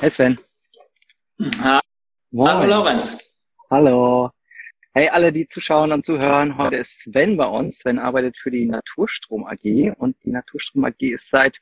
[0.00, 0.38] Hey Sven.
[1.62, 1.78] Ha
[2.34, 3.18] Hallo Lorenz.
[3.70, 4.30] Hallo.
[4.94, 6.56] Hey alle, die zuschauen und zuhören.
[6.56, 7.80] Heute ist Sven bei uns.
[7.80, 11.60] Sven arbeitet für die Naturstrom AG und die Naturstrom AG ist seit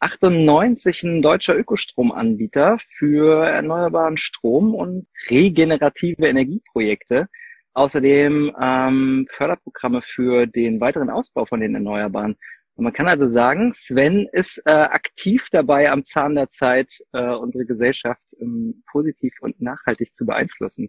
[0.00, 7.28] 98 ein deutscher Ökostromanbieter für erneuerbaren Strom und regenerative Energieprojekte.
[7.72, 12.36] Außerdem ähm, Förderprogramme für den weiteren Ausbau von den Erneuerbaren.
[12.78, 17.34] Und man kann also sagen, Sven ist äh, aktiv dabei, am Zahn der Zeit äh,
[17.34, 20.88] unsere Gesellschaft ähm, positiv und nachhaltig zu beeinflussen.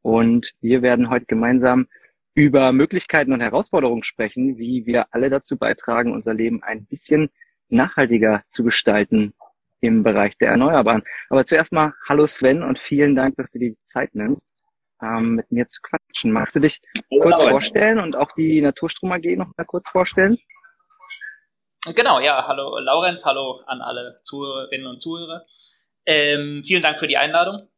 [0.00, 1.88] Und wir werden heute gemeinsam
[2.32, 7.28] über Möglichkeiten und Herausforderungen sprechen, wie wir alle dazu beitragen, unser Leben ein bisschen
[7.68, 9.34] nachhaltiger zu gestalten
[9.80, 11.02] im Bereich der Erneuerbaren.
[11.28, 14.48] Aber zuerst mal Hallo Sven und vielen Dank, dass du dir die Zeit nimmst,
[15.02, 16.32] ähm, mit mir zu quatschen.
[16.32, 20.38] Magst du dich kurz vorstellen und auch die Naturstrom AG noch mal kurz vorstellen?
[21.94, 25.46] Genau, ja, hallo Laurenz, hallo an alle Zuhörerinnen und Zuhörer.
[26.04, 27.68] Ähm, vielen Dank für die Einladung.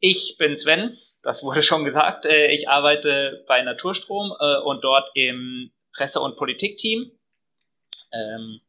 [0.00, 2.26] Ich bin Sven, das wurde schon gesagt.
[2.26, 7.12] Äh, ich arbeite bei Naturstrom äh, und dort im Presse- und Politikteam.
[8.12, 8.62] Ähm,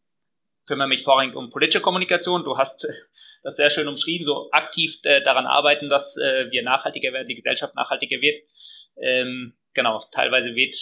[0.68, 2.44] kümmere mich vorrangig um politische Kommunikation.
[2.44, 2.88] Du hast
[3.44, 7.36] das sehr schön umschrieben, so aktiv äh, daran arbeiten, dass äh, wir nachhaltiger werden, die
[7.36, 8.44] Gesellschaft nachhaltiger wird.
[8.98, 10.76] Ähm, genau, teilweise wird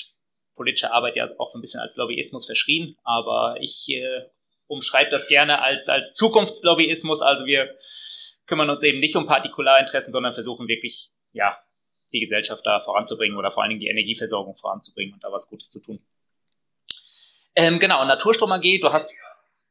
[0.59, 4.25] politische Arbeit ja auch so ein bisschen als Lobbyismus verschrien, aber ich äh,
[4.67, 7.21] umschreibe das gerne als, als Zukunftslobbyismus.
[7.21, 7.73] Also wir
[8.45, 11.57] kümmern uns eben nicht um Partikularinteressen, sondern versuchen wirklich, ja,
[12.11, 15.69] die Gesellschaft da voranzubringen oder vor allen Dingen die Energieversorgung voranzubringen und da was Gutes
[15.69, 16.05] zu tun.
[17.55, 19.15] Ähm, genau, Naturstrom AG, du hast,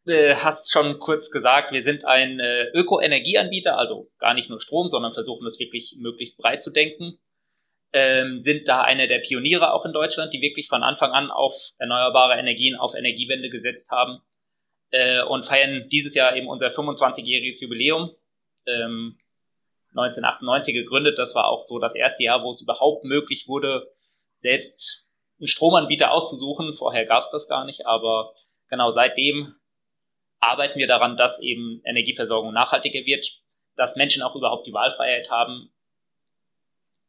[0.07, 4.89] äh, hast schon kurz gesagt, wir sind ein äh, Öko-Energieanbieter, also gar nicht nur Strom,
[4.89, 7.19] sondern versuchen das wirklich möglichst breit zu denken
[7.93, 11.55] ähm, sind da einer der Pioniere auch in Deutschland, die wirklich von Anfang an auf
[11.79, 14.21] erneuerbare Energien, auf Energiewende gesetzt haben
[14.91, 18.11] äh, und feiern dieses Jahr eben unser 25-jähriges Jubiläum.
[18.67, 19.19] Ähm,
[19.91, 23.91] 1998 gegründet, das war auch so das erste Jahr, wo es überhaupt möglich wurde,
[24.35, 25.09] selbst
[25.41, 26.75] einen Stromanbieter auszusuchen.
[26.75, 28.35] Vorher gab es das gar nicht, aber
[28.69, 29.55] genau seitdem
[30.41, 33.41] arbeiten wir daran, dass eben Energieversorgung nachhaltiger wird,
[33.77, 35.73] dass Menschen auch überhaupt die Wahlfreiheit haben,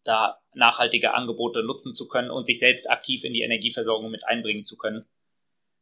[0.03, 4.63] da nachhaltige Angebote nutzen zu können und sich selbst aktiv in die Energieversorgung mit einbringen
[4.63, 5.05] zu können.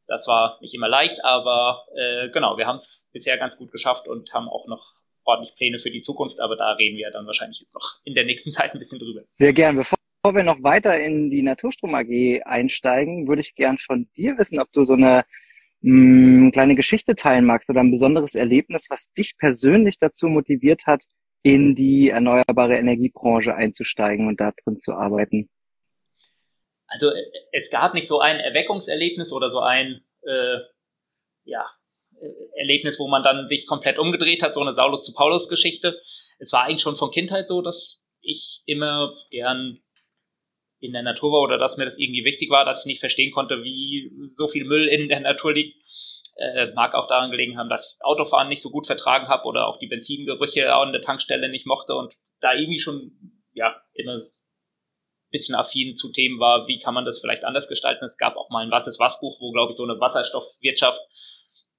[0.07, 4.07] Das war nicht immer leicht, aber äh, genau, wir haben es bisher ganz gut geschafft
[4.07, 4.85] und haben auch noch
[5.25, 8.25] ordentlich Pläne für die Zukunft, aber da reden wir dann wahrscheinlich jetzt noch in der
[8.25, 9.21] nächsten Zeit ein bisschen drüber.
[9.37, 9.75] Sehr gern.
[9.75, 9.97] Bevor
[10.33, 14.71] wir noch weiter in die Naturstrom AG einsteigen, würde ich gern von dir wissen, ob
[14.71, 15.25] du so eine
[15.81, 20.85] mh, hm, kleine Geschichte teilen magst oder ein besonderes Erlebnis, was dich persönlich dazu motiviert
[20.85, 21.03] hat,
[21.43, 25.49] in die erneuerbare Energiebranche einzusteigen und da drin zu arbeiten?
[26.87, 27.11] Also
[27.51, 30.57] es gab nicht so ein Erweckungserlebnis oder so ein äh,
[31.43, 31.65] ja,
[32.55, 35.99] Erlebnis, wo man dann sich komplett umgedreht hat, so eine Saulus zu Paulus Geschichte.
[36.39, 39.79] Es war eigentlich schon von Kindheit so, dass ich immer gern
[40.79, 43.31] in der Natur war oder dass mir das irgendwie wichtig war, dass ich nicht verstehen
[43.31, 45.75] konnte, wie so viel Müll in der Natur liegt.
[46.39, 49.67] Äh, mag auch daran gelegen haben, dass ich Autofahren nicht so gut vertragen habe oder
[49.67, 54.31] auch die Benzingerüche an der Tankstelle nicht mochte und da irgendwie schon ja immer ein
[55.31, 58.05] bisschen affin zu Themen war, wie kann man das vielleicht anders gestalten.
[58.05, 61.01] Es gab auch mal ein Was ist was Buch, wo glaube ich so eine Wasserstoffwirtschaft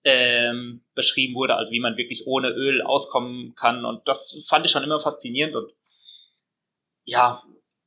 [0.03, 4.72] ähm, beschrieben wurde, also wie man wirklich ohne Öl auskommen kann und das fand ich
[4.72, 5.72] schon immer faszinierend und
[7.04, 7.41] ja,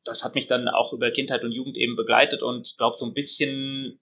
[0.04, 3.14] das hat mich dann auch über Kindheit und Jugend eben begleitet und glaube so ein
[3.14, 4.00] bisschen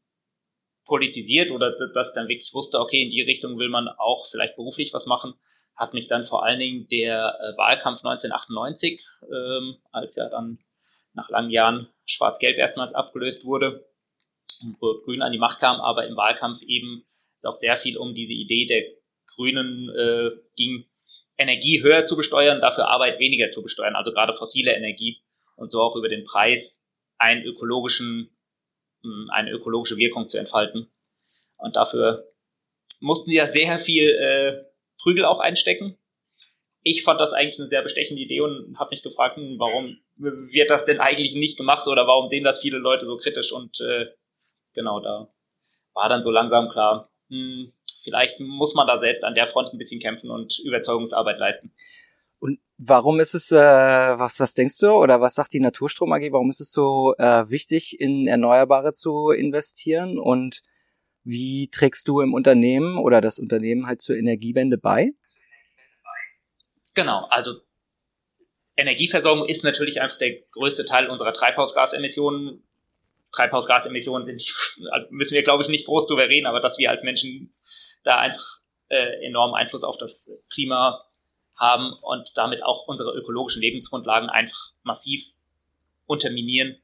[0.86, 4.94] politisiert oder dass dann wirklich wusste, okay, in die Richtung will man auch vielleicht beruflich
[4.94, 5.34] was machen,
[5.76, 10.60] hat mich dann vor allen Dingen der äh, Wahlkampf 1998, ähm, als ja dann
[11.14, 13.88] nach langen Jahren Schwarz-Gelb erstmals abgelöst wurde
[14.62, 17.06] und Rot-Grün an die Macht kam, aber im Wahlkampf eben
[17.36, 18.84] es auch sehr viel um diese Idee der
[19.28, 20.86] Grünen äh, ging,
[21.38, 25.22] Energie höher zu besteuern, dafür Arbeit weniger zu besteuern, also gerade fossile Energie
[25.60, 26.86] und so auch über den Preis
[27.18, 28.30] einen ökologischen
[29.32, 30.92] eine ökologische Wirkung zu entfalten.
[31.58, 32.30] Und dafür
[33.02, 34.64] mussten sie ja sehr viel äh,
[35.02, 35.98] Prügel auch einstecken.
[36.84, 40.70] Ich fand das eigentlich eine sehr bestechende Idee und habe mich gefragt, hm, warum wird
[40.70, 43.52] das denn eigentlich nicht gemacht oder warum sehen das viele Leute so kritisch?
[43.52, 44.08] Und äh,
[44.74, 45.34] genau, da
[45.94, 47.74] war dann so langsam klar, hm,
[48.04, 51.74] vielleicht muss man da selbst an der Front ein bisschen kämpfen und Überzeugungsarbeit leisten.
[52.40, 56.32] Und warum ist es, äh, was, was denkst du oder was sagt die Naturstrom AG,
[56.32, 60.62] warum ist es so äh, wichtig, in Erneuerbare zu investieren und
[61.24, 65.12] wie trägst du im Unternehmen oder das Unternehmen halt zur Energiewende bei?
[66.96, 67.56] Genau, also
[68.78, 72.64] Energieversorgung ist natürlich einfach der größte Teil unserer Treibhausgasemissionen.
[73.32, 74.42] Treibhausgasemissionen sind,
[74.92, 77.54] also müssen wir glaube ich nicht groß drüber reden, aber dass wir als Menschen
[78.04, 78.44] da einfach
[78.88, 81.06] äh, enormen Einfluss auf das Klima
[81.60, 85.34] haben und damit auch unsere ökologischen Lebensgrundlagen einfach massiv
[86.06, 86.78] unterminieren.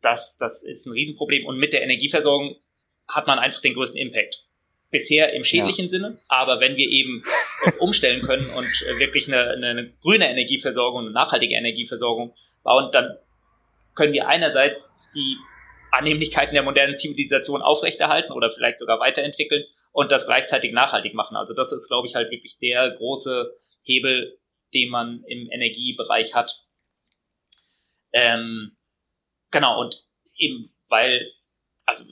[0.00, 1.46] Das, das ist ein Riesenproblem.
[1.46, 2.56] Und mit der Energieversorgung
[3.08, 4.44] hat man einfach den größten Impact.
[4.90, 5.90] Bisher im schädlichen ja.
[5.90, 7.24] Sinne, aber wenn wir eben
[7.66, 8.66] es umstellen können und
[8.98, 12.32] wirklich eine, eine, eine grüne Energieversorgung, eine nachhaltige Energieversorgung
[12.62, 13.18] bauen, dann
[13.94, 15.36] können wir einerseits die
[15.90, 21.36] Annehmlichkeiten der modernen Zivilisation aufrechterhalten oder vielleicht sogar weiterentwickeln und das gleichzeitig nachhaltig machen.
[21.36, 24.38] Also das ist, glaube ich, halt wirklich der große Hebel,
[24.72, 26.64] den man im Energiebereich hat.
[28.12, 28.76] Ähm,
[29.50, 30.04] genau, und
[30.36, 31.32] eben weil,
[31.84, 32.04] also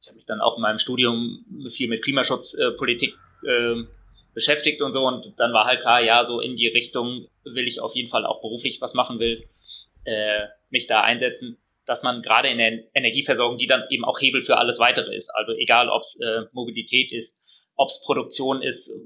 [0.00, 3.14] ich habe mich dann auch in meinem Studium viel mit Klimaschutzpolitik
[3.44, 3.86] äh, äh,
[4.34, 7.80] beschäftigt und so und dann war halt klar, ja, so in die Richtung will ich
[7.80, 9.48] auf jeden Fall auch beruflich was machen will,
[10.04, 11.58] äh, mich da einsetzen
[11.90, 15.30] dass man gerade in der Energieversorgung, die dann eben auch Hebel für alles weitere ist,
[15.30, 18.96] also egal ob es äh, Mobilität ist, ob es Produktion ist,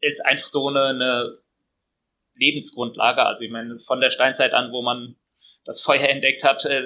[0.00, 1.38] ist einfach so eine, eine
[2.34, 3.24] Lebensgrundlage.
[3.24, 5.16] Also ich meine, von der Steinzeit an, wo man
[5.64, 6.82] das Feuer entdeckt hat, äh,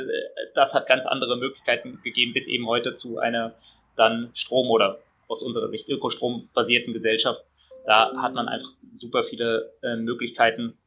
[0.54, 3.54] das hat ganz andere Möglichkeiten gegeben, bis eben heute zu einer
[3.96, 7.42] dann Strom- oder aus unserer Sicht Ökostrom basierten Gesellschaft.
[7.84, 10.78] Da hat man einfach super viele äh, Möglichkeiten,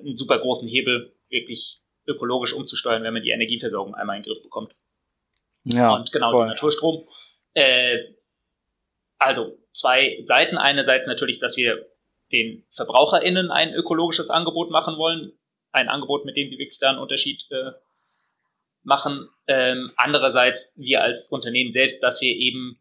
[0.00, 4.42] einen super großen Hebel wirklich ökologisch umzusteuern, wenn man die Energieversorgung einmal in den Griff
[4.42, 4.74] bekommt.
[5.64, 6.46] Ja, und genau, voll.
[6.46, 7.08] der Naturstrom.
[7.54, 7.98] Äh,
[9.18, 10.56] also zwei Seiten.
[10.58, 11.86] Einerseits natürlich, dass wir
[12.32, 15.32] den VerbraucherInnen ein ökologisches Angebot machen wollen.
[15.72, 17.72] Ein Angebot, mit dem sie wirklich da einen Unterschied äh,
[18.82, 19.28] machen.
[19.46, 22.80] Ähm, andererseits wir als Unternehmen selbst, dass wir eben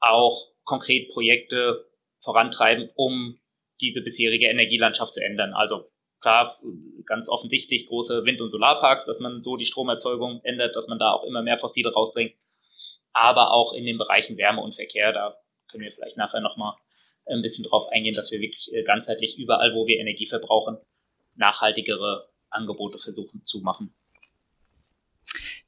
[0.00, 1.86] auch konkret Projekte
[2.18, 3.38] vorantreiben, um
[3.80, 5.52] diese bisherige Energielandschaft zu ändern.
[5.54, 5.90] Also
[6.20, 6.58] klar,
[7.04, 11.12] ganz offensichtlich große Wind- und Solarparks, dass man so die Stromerzeugung ändert, dass man da
[11.12, 12.34] auch immer mehr Fossile rausdringt.
[13.12, 15.36] Aber auch in den Bereichen Wärme und Verkehr, da
[15.72, 16.74] können wir vielleicht nachher nochmal
[17.26, 20.78] ein bisschen drauf eingehen, dass wir wirklich äh, ganzheitlich überall, wo wir Energie verbrauchen,
[21.34, 23.94] nachhaltigere Angebote versuchen zu machen.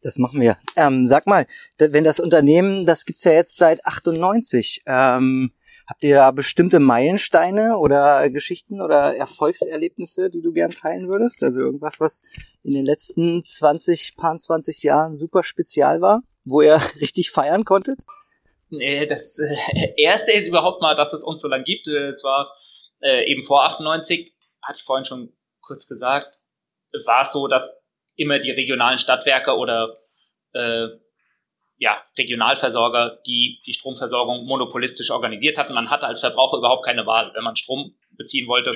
[0.02, 0.58] Das machen wir.
[0.76, 1.46] Ähm, sag mal,
[1.78, 5.52] wenn das Unternehmen, das gibt's ja jetzt seit 98, ähm,
[5.86, 11.42] Habt ihr da bestimmte Meilensteine oder Geschichten oder Erfolgserlebnisse, die du gern teilen würdest?
[11.42, 12.22] Also irgendwas, was
[12.62, 18.04] in den letzten 20, paar 20 Jahren super spezial war, wo ihr richtig feiern konntet?
[18.76, 21.86] Nee, das äh, erste ist überhaupt mal, dass es uns so lang gibt.
[21.88, 22.54] Äh, es war
[23.00, 26.36] äh, eben vor 98, hatte ich vorhin schon kurz gesagt,
[27.06, 27.82] war es so, dass
[28.16, 29.98] immer die regionalen Stadtwerke oder
[30.52, 30.88] äh,
[31.78, 35.74] ja, Regionalversorger, die die Stromversorgung monopolistisch organisiert hatten.
[35.74, 37.32] Man hatte als Verbraucher überhaupt keine Wahl.
[37.34, 38.70] Wenn man Strom beziehen wollte,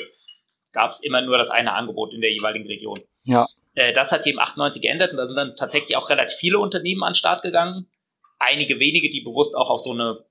[0.72, 3.00] gab es immer nur das eine Angebot in der jeweiligen Region.
[3.24, 3.46] Ja.
[3.74, 6.58] Äh, das hat sich im 98 geändert und da sind dann tatsächlich auch relativ viele
[6.58, 7.88] Unternehmen an den Start gegangen.
[8.38, 10.24] Einige wenige, die bewusst auch auf so eine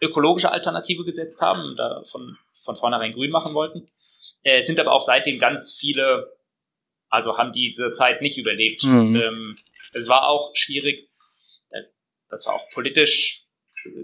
[0.00, 3.88] ökologische Alternative gesetzt haben und da von, von vornherein grün machen wollten.
[4.42, 6.36] Äh, sind aber auch seitdem ganz viele,
[7.08, 8.82] also haben diese Zeit nicht überlebt.
[8.82, 9.16] Mhm.
[9.16, 9.58] Ähm,
[9.92, 11.08] es war auch schwierig,
[12.28, 13.46] das war auch politisch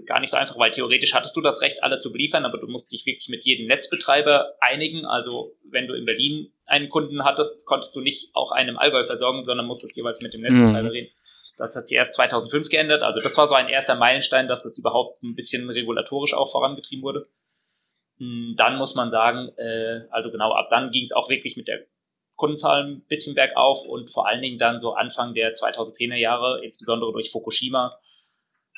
[0.05, 2.67] gar nicht so einfach, weil theoretisch hattest du das Recht, alle zu beliefern, aber du
[2.67, 5.05] musst dich wirklich mit jedem Netzbetreiber einigen.
[5.05, 9.03] Also wenn du in Berlin einen Kunden hattest, konntest du nicht auch einen im Allgäu
[9.03, 10.89] versorgen, sondern musstest jeweils mit dem Netzbetreiber mhm.
[10.89, 11.11] reden.
[11.59, 13.03] Das hat sich erst 2005 geändert.
[13.03, 17.03] Also das war so ein erster Meilenstein, dass das überhaupt ein bisschen regulatorisch auch vorangetrieben
[17.03, 17.27] wurde.
[18.17, 21.67] Hm, dann muss man sagen, äh, also genau ab dann ging es auch wirklich mit
[21.67, 21.85] der
[22.35, 27.11] Kundenzahl ein bisschen bergauf und vor allen Dingen dann so Anfang der 2010er Jahre, insbesondere
[27.11, 27.99] durch Fukushima,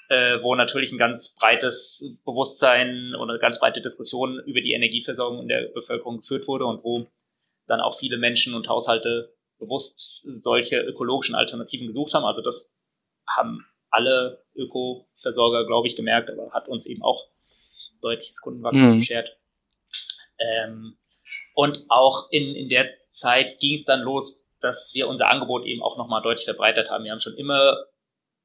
[0.10, 5.44] äh, wo natürlich ein ganz breites Bewusstsein oder eine ganz breite Diskussion über die Energieversorgung
[5.44, 7.06] in der Bevölkerung geführt wurde und wo
[7.68, 12.26] dann auch viele Menschen und Haushalte bewusst solche ökologischen Alternativen gesucht haben.
[12.26, 12.76] Also das
[13.28, 17.28] haben alle Öko-Versorger, glaube ich, gemerkt, aber hat uns eben auch
[18.02, 19.00] deutliches Kundenwachstum mhm.
[19.00, 19.38] beschert.
[20.40, 20.98] Ähm,
[21.54, 25.84] und auch in, in der Zeit ging es dann los, dass wir unser Angebot eben
[25.84, 27.04] auch nochmal deutlich verbreitert haben.
[27.04, 27.78] Wir haben schon immer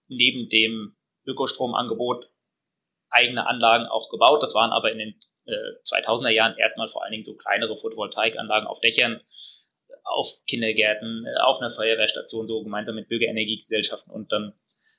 [0.09, 0.97] neben dem
[1.27, 2.31] Ökostromangebot
[3.09, 4.43] eigene Anlagen auch gebaut.
[4.43, 5.53] Das waren aber in den äh,
[5.85, 9.21] 2000er Jahren erstmal vor allen Dingen so kleinere Photovoltaikanlagen auf Dächern,
[10.07, 14.55] auf Kindergärten, äh, auf einer Feuerwehrstation, so gemeinsam mit Bürgerenergiegesellschaften und dann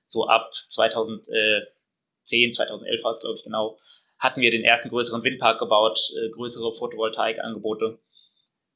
[0.05, 3.79] so ab 2010, 2011 war es glaube ich genau,
[4.19, 7.99] hatten wir den ersten größeren Windpark gebaut, äh, größere Photovoltaikangebote,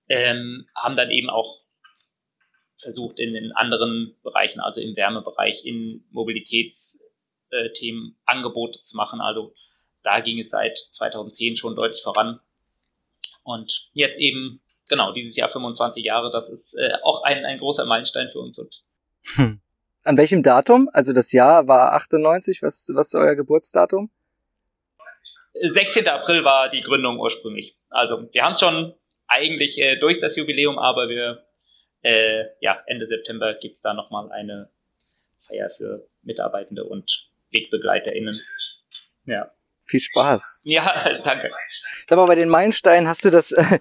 [0.09, 1.61] ähm, haben dann eben auch
[2.81, 7.03] versucht in den anderen Bereichen, also im Wärmebereich, in Mobilitäts
[7.51, 7.69] äh,
[8.25, 9.21] Angebote zu machen.
[9.21, 9.53] Also
[10.03, 12.39] da ging es seit 2010 schon deutlich voran.
[13.43, 14.61] Und jetzt eben,
[14.91, 18.59] genau, dieses Jahr 25 Jahre, das ist äh, auch ein, ein großer Meilenstein für uns.
[18.59, 18.83] Und
[19.35, 19.59] hm.
[20.03, 20.89] An welchem Datum?
[20.93, 24.11] Also das Jahr war 98, was, was ist euer Geburtsdatum?
[25.53, 26.07] 16.
[26.07, 27.77] April war die Gründung ursprünglich.
[27.89, 28.93] Also wir haben es schon
[29.27, 31.45] eigentlich äh, durch das Jubiläum, aber wir
[32.01, 34.69] äh, ja Ende September gibt's da nochmal eine
[35.39, 38.41] Feier für Mitarbeitende und WegbegleiterInnen.
[39.25, 39.51] Ja.
[39.85, 40.61] Viel Spaß.
[40.63, 41.51] Ja, danke.
[42.07, 43.79] Sag mal, bei den Meilensteinen hast du das, äh,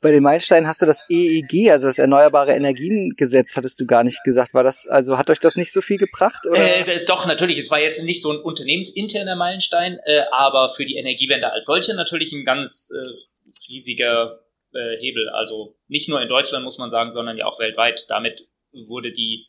[0.00, 4.22] bei den Meilensteinen hast du das EEG, also das Erneuerbare Energiengesetz, hattest du gar nicht
[4.24, 4.54] gesagt.
[4.54, 6.44] War das, also hat euch das nicht so viel gebracht?
[6.52, 7.58] Äh, doch, natürlich.
[7.58, 11.94] Es war jetzt nicht so ein unternehmensinterner Meilenstein, äh, aber für die Energiewende als solche
[11.94, 14.40] natürlich ein ganz äh, riesiger
[14.72, 15.28] äh, Hebel.
[15.30, 18.06] Also nicht nur in Deutschland muss man sagen, sondern ja auch weltweit.
[18.08, 19.46] Damit wurde die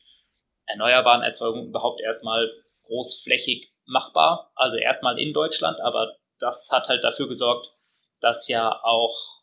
[0.66, 2.52] erneuerbaren Erzeugung überhaupt erstmal
[2.86, 4.52] großflächig machbar.
[4.56, 7.72] Also erstmal in Deutschland, aber das hat halt dafür gesorgt,
[8.22, 9.39] dass ja auch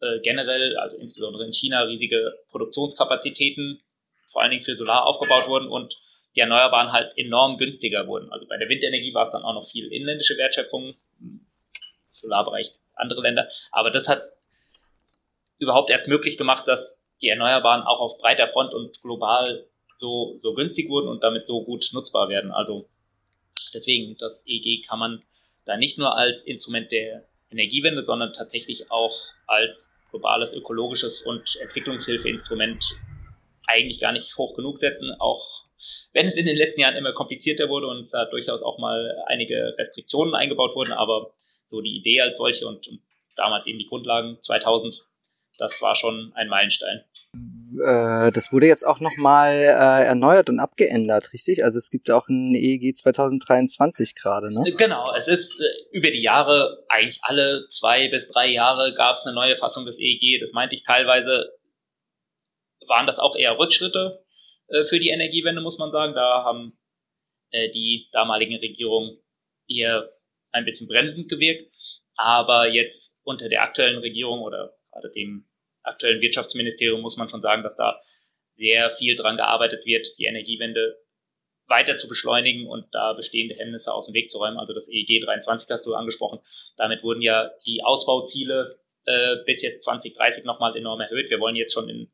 [0.00, 3.80] äh, generell, also insbesondere in China, riesige Produktionskapazitäten
[4.30, 5.96] vor allen Dingen für Solar aufgebaut wurden und
[6.34, 8.30] die Erneuerbaren halt enorm günstiger wurden.
[8.30, 10.94] Also bei der Windenergie war es dann auch noch viel inländische Wertschöpfung,
[12.10, 13.48] Solarbereich andere Länder.
[13.72, 14.22] Aber das hat
[15.58, 20.52] überhaupt erst möglich gemacht, dass die Erneuerbaren auch auf breiter Front und global so, so
[20.52, 22.50] günstig wurden und damit so gut nutzbar werden.
[22.50, 22.88] Also
[23.72, 25.22] deswegen, das EEG kann man
[25.64, 29.14] da nicht nur als Instrument der Energiewende, sondern tatsächlich auch
[29.46, 32.96] als globales ökologisches und Entwicklungshilfeinstrument
[33.66, 35.66] eigentlich gar nicht hoch genug setzen, auch
[36.12, 39.16] wenn es in den letzten Jahren immer komplizierter wurde und es da durchaus auch mal
[39.26, 41.32] einige Restriktionen eingebaut wurden, aber
[41.64, 42.88] so die Idee als solche und,
[43.36, 45.04] damals eben die Grundlagen 2000,
[45.58, 47.04] das war schon ein Meilenstein
[47.80, 51.64] äh, das wurde jetzt auch nochmal äh, erneuert und abgeändert, richtig?
[51.64, 54.64] Also es gibt auch ein EEG 2023 gerade, ne?
[54.76, 59.24] Genau, es ist äh, über die Jahre, eigentlich alle zwei bis drei Jahre gab es
[59.24, 60.40] eine neue Fassung des EEG.
[60.40, 61.52] Das meinte ich teilweise,
[62.86, 64.24] waren das auch eher Rückschritte
[64.68, 66.14] äh, für die Energiewende, muss man sagen.
[66.14, 66.78] Da haben
[67.50, 69.18] äh, die damaligen Regierungen
[69.68, 70.12] eher
[70.52, 71.72] ein bisschen bremsend gewirkt.
[72.16, 75.46] Aber jetzt unter der aktuellen Regierung oder gerade dem
[75.86, 78.00] aktuellen Wirtschaftsministerium muss man schon sagen, dass da
[78.48, 80.98] sehr viel dran gearbeitet wird, die Energiewende
[81.68, 84.58] weiter zu beschleunigen und da bestehende Hemmnisse aus dem Weg zu räumen.
[84.58, 86.38] Also das EEG 23 hast du angesprochen.
[86.76, 91.30] Damit wurden ja die Ausbauziele äh, bis jetzt 2030 nochmal enorm erhöht.
[91.30, 92.10] Wir wollen jetzt schon in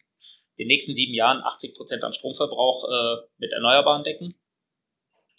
[0.59, 4.35] den nächsten sieben Jahren 80 Prozent an Stromverbrauch äh, mit Erneuerbaren decken.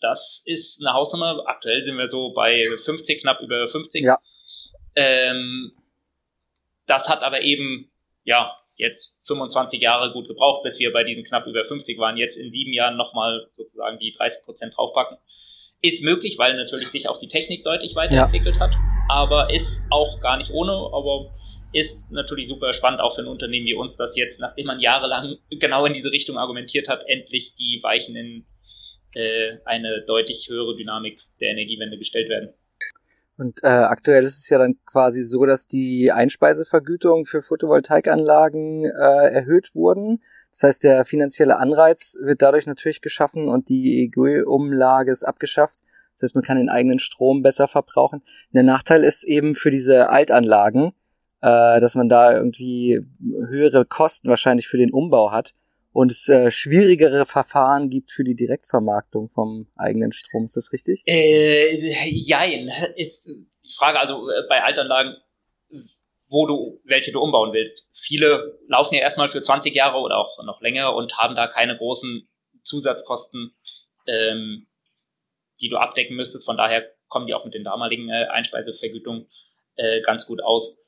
[0.02, 1.44] Das ist eine Hausnummer.
[1.48, 4.04] Aktuell sind wir so bei 50, knapp über 50.
[4.04, 4.18] Ja.
[4.96, 5.74] Ähm,
[6.86, 7.90] das hat aber eben
[8.24, 12.38] ja, jetzt 25 Jahre gut gebraucht, bis wir bei diesen knapp über 50 waren, jetzt
[12.38, 15.18] in sieben Jahren nochmal sozusagen die 30 Prozent draufpacken.
[15.82, 18.62] Ist möglich, weil natürlich sich auch die Technik deutlich weiterentwickelt ja.
[18.62, 18.76] hat,
[19.10, 21.32] aber ist auch gar nicht ohne, aber
[21.74, 25.38] ist natürlich super spannend, auch für ein Unternehmen wie uns, das jetzt, nachdem man jahrelang
[25.50, 28.46] genau in diese Richtung argumentiert hat, endlich die Weichen in
[29.16, 32.54] äh, eine deutlich höhere Dynamik der Energiewende gestellt werden.
[33.38, 39.34] Und äh, aktuell ist es ja dann quasi so, dass die Einspeisevergütung für Photovoltaikanlagen äh,
[39.34, 40.22] erhöht wurden.
[40.52, 45.80] Das heißt, der finanzielle Anreiz wird dadurch natürlich geschaffen und die EEG-Umlage ist abgeschafft.
[46.16, 48.22] Das heißt, man kann den eigenen Strom besser verbrauchen.
[48.52, 50.92] Der Nachteil ist eben für diese Altanlagen,
[51.42, 55.56] äh, dass man da irgendwie höhere Kosten wahrscheinlich für den Umbau hat
[55.94, 60.46] und es äh, schwierigere Verfahren gibt für die Direktvermarktung vom eigenen Strom.
[60.46, 61.04] Ist das richtig?
[61.06, 61.78] Äh,
[62.10, 63.28] jein, ist
[63.64, 64.00] die Frage.
[64.00, 65.16] Also äh, bei Altanlagen,
[66.28, 67.88] wo du, welche du umbauen willst.
[67.92, 71.78] Viele laufen ja erstmal für 20 Jahre oder auch noch länger und haben da keine
[71.78, 72.28] großen
[72.64, 73.54] Zusatzkosten,
[74.08, 74.68] ähm,
[75.62, 76.46] die du abdecken müsstest.
[76.46, 79.30] Von daher kommen die auch mit den damaligen äh, Einspeisevergütungen
[79.76, 80.83] äh, ganz gut aus.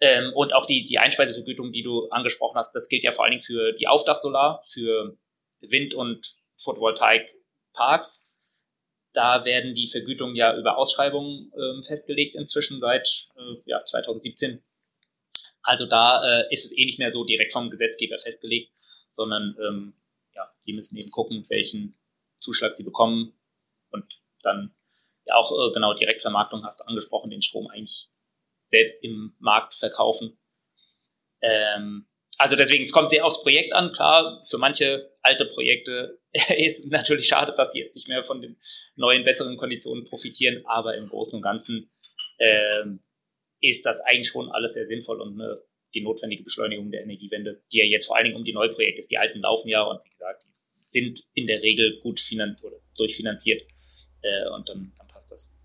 [0.00, 3.32] Ähm, und auch die, die Einspeisevergütung, die du angesprochen hast, das gilt ja vor allen
[3.32, 5.18] Dingen für die Aufdachsolar, für
[5.60, 8.32] Wind- und Photovoltaikparks.
[9.12, 14.62] Da werden die Vergütungen ja über Ausschreibungen ähm, festgelegt inzwischen seit äh, ja, 2017.
[15.62, 18.72] Also da äh, ist es eh nicht mehr so direkt vom Gesetzgeber festgelegt,
[19.10, 19.94] sondern ähm,
[20.34, 21.98] ja, sie müssen eben gucken, welchen
[22.36, 23.32] Zuschlag sie bekommen
[23.90, 24.74] und dann
[25.26, 28.08] ja auch äh, genau Direktvermarktung hast du angesprochen, den Strom eigentlich
[28.68, 30.38] selbst im Markt verkaufen.
[31.40, 32.06] Ähm,
[32.38, 33.92] also deswegen, es kommt sehr aufs Projekt an.
[33.92, 36.20] Klar, für manche alte Projekte
[36.56, 38.56] ist natürlich schade, dass sie jetzt nicht mehr von den
[38.94, 41.90] neuen, besseren Konditionen profitieren, aber im Großen und Ganzen
[42.38, 43.00] ähm,
[43.60, 45.62] ist das eigentlich schon alles sehr sinnvoll und eine,
[45.94, 49.10] die notwendige Beschleunigung der Energiewende, die ja jetzt vor allen Dingen um die Neuprojekte ist.
[49.10, 52.20] Die alten laufen ja und wie gesagt, die sind in der Regel gut
[52.96, 53.62] durchfinanziert
[54.22, 55.57] äh, und dann, dann passt das.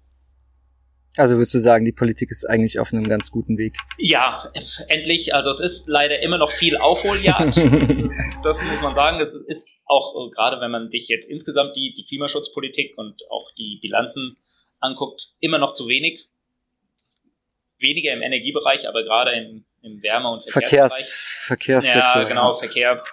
[1.15, 3.77] Also würdest du sagen, die Politik ist eigentlich auf einem ganz guten Weg?
[3.99, 4.43] Ja,
[4.87, 5.35] endlich.
[5.35, 7.55] Also es ist leider immer noch viel Aufholjagd.
[8.43, 9.19] das muss man sagen.
[9.19, 13.51] Es ist auch, äh, gerade wenn man sich jetzt insgesamt die, die Klimaschutzpolitik und auch
[13.57, 14.37] die Bilanzen
[14.79, 16.29] anguckt, immer noch zu wenig.
[17.77, 21.05] weniger im Energiebereich, aber gerade im, im Wärme- und Verkehrsbereich.
[21.05, 22.21] Verkehrs, Verkehrssektor.
[22.21, 23.03] Ja, genau, Verkehr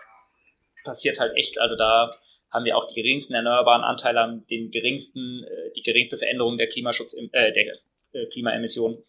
[0.85, 1.61] passiert halt echt.
[1.61, 2.16] Also da
[2.50, 6.69] haben wir auch die geringsten erneuerbaren Anteile, haben den geringsten, äh, die geringste Veränderung der
[6.69, 7.73] Klimaschutz, äh, der
[8.12, 9.02] äh, Klimaemissionen.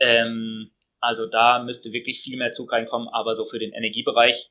[0.00, 0.70] Ähm,
[1.00, 4.50] also da müsste wirklich viel mehr Zug reinkommen, aber so für den Energiebereich,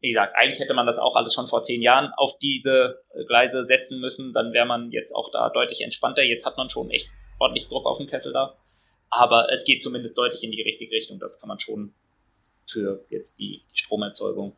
[0.00, 3.64] wie gesagt, eigentlich hätte man das auch alles schon vor zehn Jahren auf diese Gleise
[3.64, 6.22] setzen müssen, dann wäre man jetzt auch da deutlich entspannter.
[6.22, 8.56] Jetzt hat man schon echt ordentlich Druck auf den Kessel da.
[9.10, 11.18] Aber es geht zumindest deutlich in die richtige Richtung.
[11.18, 11.92] Das kann man schon
[12.66, 14.56] für jetzt die, die Stromerzeugung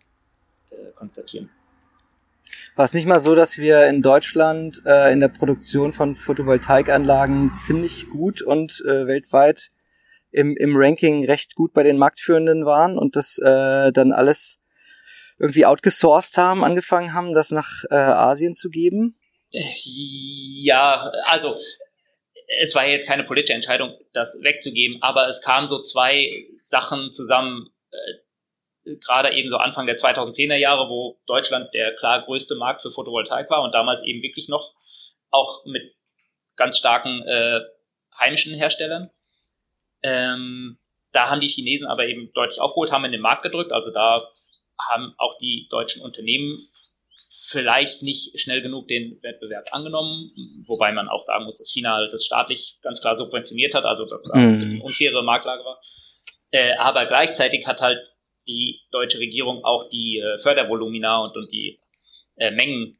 [0.70, 1.50] äh, konstatieren.
[2.76, 7.54] War es nicht mal so, dass wir in Deutschland äh, in der Produktion von Photovoltaikanlagen
[7.54, 9.70] ziemlich gut und äh, weltweit
[10.30, 14.58] im, im Ranking recht gut bei den Marktführenden waren und das äh, dann alles
[15.38, 19.14] irgendwie outgesourced haben, angefangen haben, das nach äh, Asien zu geben?
[19.50, 21.58] Ja, also
[22.60, 27.68] es war jetzt keine politische Entscheidung, das wegzugeben, aber es kamen so zwei Sachen zusammen,
[27.90, 27.96] äh,
[28.84, 33.50] gerade eben so Anfang der 2010er Jahre, wo Deutschland der klar größte Markt für Photovoltaik
[33.50, 34.74] war und damals eben wirklich noch
[35.30, 35.94] auch mit
[36.56, 37.60] ganz starken äh,
[38.18, 39.10] heimischen Herstellern.
[40.02, 40.78] Ähm,
[41.12, 43.72] da haben die Chinesen aber eben deutlich aufgeholt, haben in den Markt gedrückt.
[43.72, 44.22] Also da
[44.90, 46.58] haben auch die deutschen Unternehmen
[47.46, 50.32] vielleicht nicht schnell genug den Wettbewerb angenommen,
[50.66, 54.24] wobei man auch sagen muss, dass China das staatlich ganz klar subventioniert hat, also dass
[54.24, 54.84] da ein bisschen mhm.
[54.84, 55.80] unfaire Marktlage war.
[56.50, 57.98] Äh, aber gleichzeitig hat halt
[58.46, 61.78] die deutsche Regierung auch die äh, Fördervolumina und, und die
[62.36, 62.98] äh, Mengen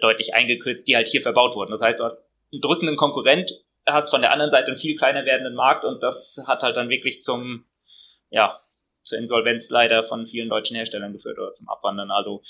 [0.00, 1.70] deutlich eingekürzt, die halt hier verbaut wurden.
[1.70, 5.24] Das heißt, du hast einen drückenden Konkurrent, hast von der anderen Seite einen viel kleiner
[5.24, 7.64] werdenden Markt und das hat halt dann wirklich zum,
[8.30, 8.60] ja,
[9.02, 12.10] zur Insolvenz leider von vielen deutschen Herstellern geführt oder zum Abwandern.
[12.10, 12.42] Also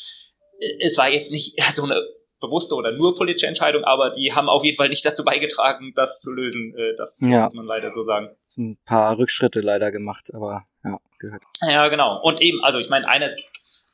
[0.81, 2.03] es war jetzt nicht so eine
[2.41, 6.21] bewusste oder nur politische Entscheidung, aber die haben auf jeden Fall nicht dazu beigetragen, das
[6.21, 6.75] zu lösen.
[6.77, 7.45] Äh, das, das ja.
[7.45, 8.29] muss man leider so sagen.
[8.59, 11.45] Ein paar Rückschritte leider gemacht, aber ja, gehört.
[11.63, 12.21] Ja, genau.
[12.23, 13.35] Und eben, also ich meine, eines,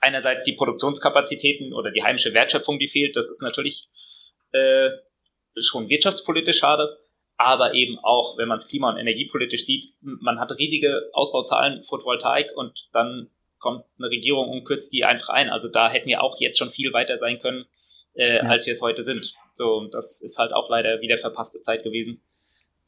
[0.01, 3.88] einerseits die Produktionskapazitäten oder die heimische Wertschöpfung, die fehlt, das ist natürlich
[4.53, 4.91] äh,
[5.57, 6.99] schon wirtschaftspolitisch schade,
[7.37, 12.51] aber eben auch, wenn man es klima- und energiepolitisch sieht, man hat riesige Ausbauzahlen Photovoltaik
[12.57, 15.51] und dann kommt eine Regierung und kürzt die einfach ein.
[15.51, 17.67] Also da hätten wir auch jetzt schon viel weiter sein können,
[18.14, 18.43] äh, ja.
[18.43, 19.35] als wir es heute sind.
[19.53, 22.21] So, das ist halt auch leider wieder verpasste Zeit gewesen,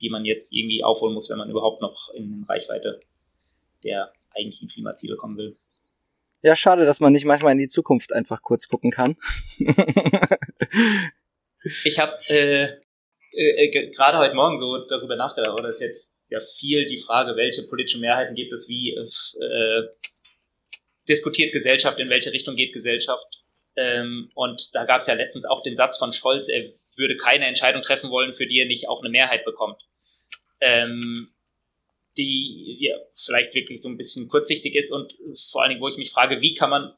[0.01, 3.01] die man jetzt irgendwie aufholen muss, wenn man überhaupt noch in Reichweite
[3.85, 5.57] der eigentlichen Klimaziele kommen will.
[6.43, 9.17] Ja, schade, dass man nicht manchmal in die Zukunft einfach kurz gucken kann.
[11.85, 12.69] ich habe äh,
[13.33, 17.65] äh, gerade heute Morgen so darüber nachgedacht, oder ist jetzt ja viel die Frage, welche
[17.65, 19.83] politische Mehrheiten gibt es, wie äh,
[21.09, 23.27] diskutiert Gesellschaft, in welche Richtung geht Gesellschaft.
[23.77, 26.65] Ähm, und da gab es ja letztens auch den Satz von Scholz, er
[26.97, 29.81] würde keine Entscheidung treffen wollen, für die er nicht auch eine Mehrheit bekommt.
[30.61, 31.33] Ähm,
[32.17, 35.17] die ja, vielleicht wirklich so ein bisschen kurzsichtig ist und
[35.51, 36.93] vor allen Dingen, wo ich mich frage, wie kann man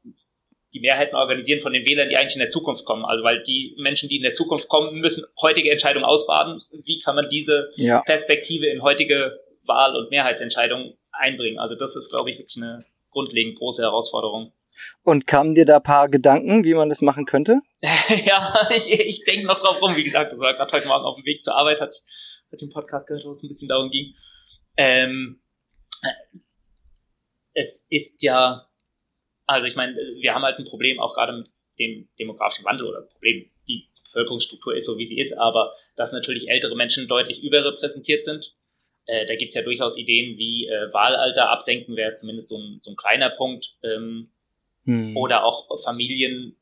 [0.72, 3.05] die Mehrheiten organisieren von den Wählern, die eigentlich in der Zukunft kommen.
[3.05, 6.62] Also weil die Menschen, die in der Zukunft kommen, müssen heutige Entscheidungen ausbaden.
[6.85, 8.01] Wie kann man diese ja.
[8.01, 11.59] Perspektive in heutige Wahl- und Mehrheitsentscheidungen einbringen?
[11.59, 14.53] Also das ist, glaube ich, wirklich eine grundlegend große Herausforderung.
[15.03, 17.61] Und kamen dir da paar Gedanken, wie man das machen könnte?
[18.25, 19.94] ja, ich, ich denke noch drauf rum.
[19.96, 22.66] Wie gesagt, das war gerade heute Morgen auf dem Weg zur Arbeit, hatte ich hatte
[22.66, 24.14] den Podcast gehört, wo es ein bisschen darum ging.
[24.76, 25.40] Ähm,
[27.54, 28.68] es ist ja,
[29.46, 33.02] also ich meine, wir haben halt ein Problem auch gerade mit dem demografischen Wandel oder
[33.02, 38.24] Problem, die Bevölkerungsstruktur ist so, wie sie ist, aber dass natürlich ältere Menschen deutlich überrepräsentiert
[38.24, 38.54] sind
[39.06, 42.90] äh, da gibt's ja durchaus Ideen wie äh, Wahlalter absenken wäre zumindest so ein, so
[42.90, 43.76] ein kleiner Punkt.
[43.82, 44.30] Ähm,
[44.85, 45.16] hm.
[45.16, 46.56] Oder auch Familien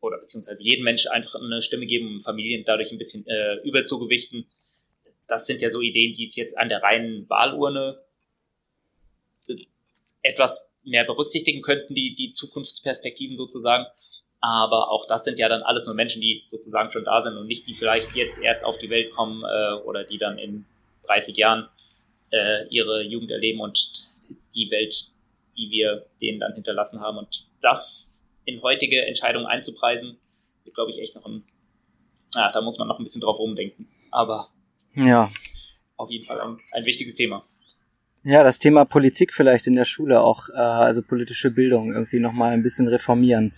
[0.00, 4.46] oder beziehungsweise jeden Menschen einfach eine Stimme geben, um Familien dadurch ein bisschen äh, überzugewichten.
[5.28, 8.02] Das sind ja so Ideen, die es jetzt an der reinen Wahlurne
[10.22, 13.86] etwas mehr berücksichtigen könnten, die, die Zukunftsperspektiven sozusagen.
[14.40, 17.46] Aber auch das sind ja dann alles nur Menschen, die sozusagen schon da sind und
[17.46, 20.64] nicht die vielleicht jetzt erst auf die Welt kommen äh, oder die dann in
[21.06, 21.68] 30 Jahren
[22.30, 24.08] äh, ihre Jugend erleben und
[24.54, 25.10] die Welt,
[25.56, 27.18] die wir denen dann hinterlassen haben.
[27.18, 30.18] Und das in heutige Entscheidungen einzupreisen,
[30.64, 31.44] wird, glaube ich, echt noch ein,
[32.34, 33.88] ja, da muss man noch ein bisschen drauf umdenken.
[34.10, 34.50] Aber
[35.06, 35.30] ja,
[35.96, 37.44] auf jeden Fall ein, ein wichtiges Thema.
[38.24, 42.52] Ja, das Thema Politik vielleicht in der Schule auch, äh, also politische Bildung irgendwie nochmal
[42.52, 43.54] ein bisschen reformieren,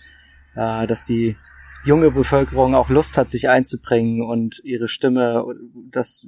[0.55, 1.35] äh, dass die
[1.83, 5.45] junge Bevölkerung auch Lust hat, sich einzubringen und ihre Stimme,
[5.89, 6.27] das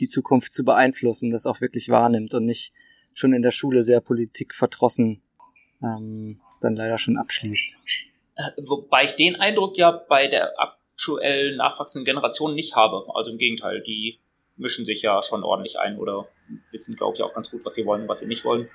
[0.00, 2.72] die Zukunft zu beeinflussen, das auch wirklich wahrnimmt und nicht
[3.14, 5.22] schon in der Schule sehr politikverdrossen
[5.82, 7.78] ähm, dann leider schon abschließt.
[8.36, 13.04] Äh, wobei ich den Eindruck ja bei der aktuell nachwachsenden Generation nicht habe.
[13.14, 14.18] Also im Gegenteil, die
[14.56, 16.28] mischen sich ja schon ordentlich ein oder
[16.70, 18.68] wissen, glaube ich, auch ganz gut, was sie wollen und was sie nicht wollen.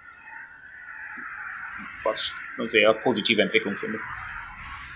[2.04, 4.00] Was eine sehr positive Entwicklung finde.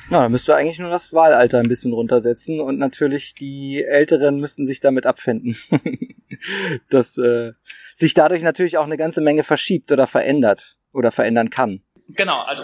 [0.09, 4.65] Na, dann müsste eigentlich nur das Wahlalter ein bisschen runtersetzen und natürlich die Älteren müssten
[4.65, 5.57] sich damit abfinden.
[6.89, 7.53] dass äh,
[7.95, 11.83] sich dadurch natürlich auch eine ganze Menge verschiebt oder verändert oder verändern kann.
[12.09, 12.63] Genau, also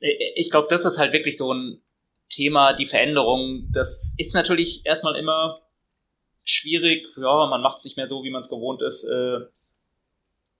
[0.00, 1.82] äh, ich glaube, das ist halt wirklich so ein
[2.28, 3.68] Thema, die Veränderung.
[3.72, 5.60] Das ist natürlich erstmal immer
[6.50, 7.06] schwierig.
[7.16, 9.04] Ja, man macht es nicht mehr so, wie man es gewohnt ist.
[9.04, 9.40] Äh,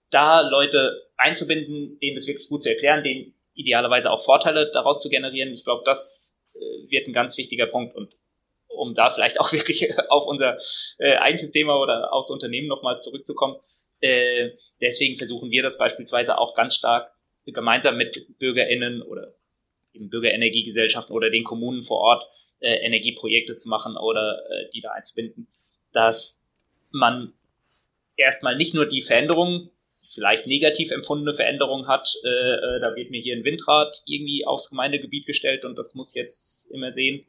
[0.09, 5.09] da Leute einzubinden, denen das wirklich gut zu erklären, denen idealerweise auch Vorteile daraus zu
[5.09, 5.53] generieren.
[5.53, 8.15] Ich glaube, das äh, wird ein ganz wichtiger Punkt und
[8.67, 10.57] um da vielleicht auch wirklich auf unser
[10.97, 13.57] äh, eigentliches Thema oder aufs Unternehmen nochmal zurückzukommen.
[14.01, 14.51] Äh,
[14.81, 17.11] deswegen versuchen wir das beispielsweise auch ganz stark
[17.45, 19.33] gemeinsam mit BürgerInnen oder
[19.93, 22.25] eben Bürgerenergiegesellschaften oder den Kommunen vor Ort
[22.61, 25.47] äh, Energieprojekte zu machen oder äh, die da einzubinden,
[25.93, 26.45] dass
[26.91, 27.33] man
[28.17, 29.69] erstmal nicht nur die Veränderungen
[30.13, 32.15] vielleicht negativ empfundene Veränderungen hat.
[32.23, 36.13] Äh, äh, da wird mir hier ein Windrad irgendwie aufs Gemeindegebiet gestellt und das muss
[36.15, 37.25] jetzt immer sehen.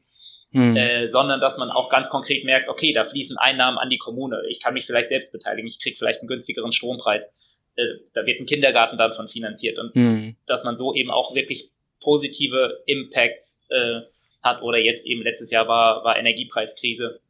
[0.51, 0.77] Hm.
[0.77, 4.43] Äh, sondern dass man auch ganz konkret merkt, okay, da fließen Einnahmen an die Kommune.
[4.49, 7.33] Ich kann mich vielleicht selbst beteiligen, ich kriege vielleicht einen günstigeren Strompreis.
[7.77, 10.37] Äh, da wird ein Kindergarten dann von finanziert und hm.
[10.45, 11.71] dass man so eben auch wirklich
[12.01, 14.01] positive Impacts äh,
[14.43, 17.21] hat oder jetzt eben letztes Jahr war, war Energiepreiskrise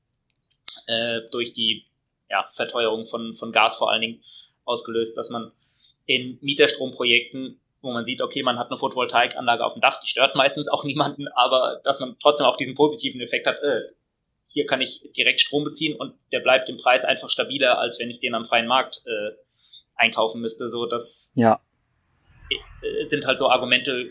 [0.86, 1.86] äh, durch die
[2.30, 4.22] ja, Verteuerung von, von Gas vor allen Dingen
[4.64, 5.52] ausgelöst, dass man
[6.06, 10.34] in Mieterstromprojekten, wo man sieht, okay, man hat eine Photovoltaikanlage auf dem Dach, die stört
[10.34, 13.80] meistens auch niemanden, aber dass man trotzdem auch diesen positiven Effekt hat, äh,
[14.48, 18.10] hier kann ich direkt Strom beziehen und der bleibt im Preis einfach stabiler, als wenn
[18.10, 19.36] ich den am freien Markt äh,
[19.94, 20.68] einkaufen müsste.
[20.68, 21.60] So, das ja.
[22.50, 24.10] Äh, sind halt so Argumente,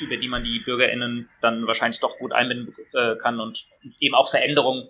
[0.00, 3.66] über die man die BürgerInnen dann wahrscheinlich doch gut einbinden äh, kann und
[4.00, 4.88] eben auch Veränderungen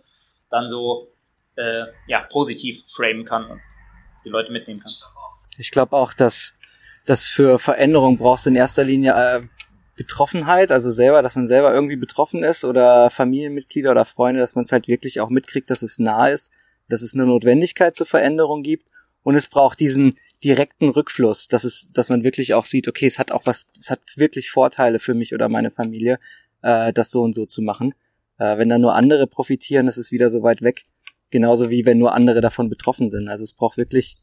[0.50, 1.12] dann so
[1.56, 3.46] äh, ja, positiv framen kann.
[3.50, 3.60] Und
[4.24, 4.92] die Leute mitnehmen kann.
[5.56, 6.54] Ich glaube auch, dass
[7.06, 9.42] das für Veränderung brauchst in erster Linie äh,
[9.96, 14.64] Betroffenheit, also selber, dass man selber irgendwie betroffen ist oder Familienmitglieder oder Freunde, dass man
[14.64, 16.52] es halt wirklich auch mitkriegt, dass es nah ist,
[16.88, 18.88] dass es eine Notwendigkeit zur Veränderung gibt
[19.24, 23.18] und es braucht diesen direkten Rückfluss, dass es, dass man wirklich auch sieht, okay, es
[23.18, 26.20] hat auch was, es hat wirklich Vorteile für mich oder meine Familie,
[26.62, 27.94] äh, das so und so zu machen.
[28.38, 30.84] Äh, wenn dann nur andere profitieren, ist es wieder so weit weg.
[31.30, 33.28] Genauso wie wenn nur andere davon betroffen sind.
[33.28, 34.16] Also es braucht wirklich,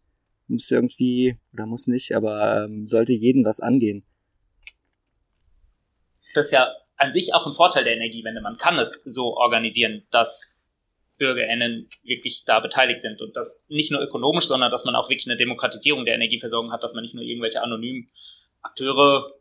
[0.47, 4.03] muss irgendwie, oder muss nicht, aber ähm, sollte jeden was angehen.
[6.33, 8.41] Das ist ja an sich auch ein Vorteil der Energiewende.
[8.41, 10.61] Man kann es so organisieren, dass
[11.17, 15.27] BürgerInnen wirklich da beteiligt sind und das nicht nur ökonomisch, sondern dass man auch wirklich
[15.27, 18.09] eine Demokratisierung der Energieversorgung hat, dass man nicht nur irgendwelche anonymen
[18.61, 19.31] Akteure,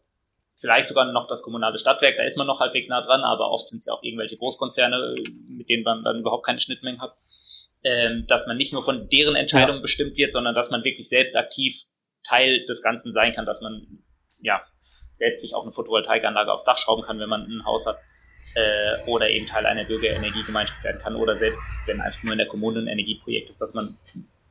[0.54, 3.68] vielleicht sogar noch das kommunale Stadtwerk, da ist man noch halbwegs nah dran, aber oft
[3.68, 5.14] sind es ja auch irgendwelche Großkonzerne,
[5.48, 7.16] mit denen man dann überhaupt keine Schnittmengen hat
[7.84, 9.82] ähm, dass man nicht nur von deren Entscheidungen ja.
[9.82, 11.82] bestimmt wird, sondern dass man wirklich selbst aktiv
[12.26, 14.02] Teil des Ganzen sein kann, dass man
[14.40, 14.62] ja
[15.14, 17.98] selbst sich auch eine Photovoltaikanlage aufs Dach schrauben kann, wenn man ein Haus hat,
[18.54, 22.48] äh, oder eben Teil einer Bürgerenergiegemeinschaft werden kann, oder selbst wenn einfach nur in der
[22.48, 23.98] Kommune ein Energieprojekt ist, dass man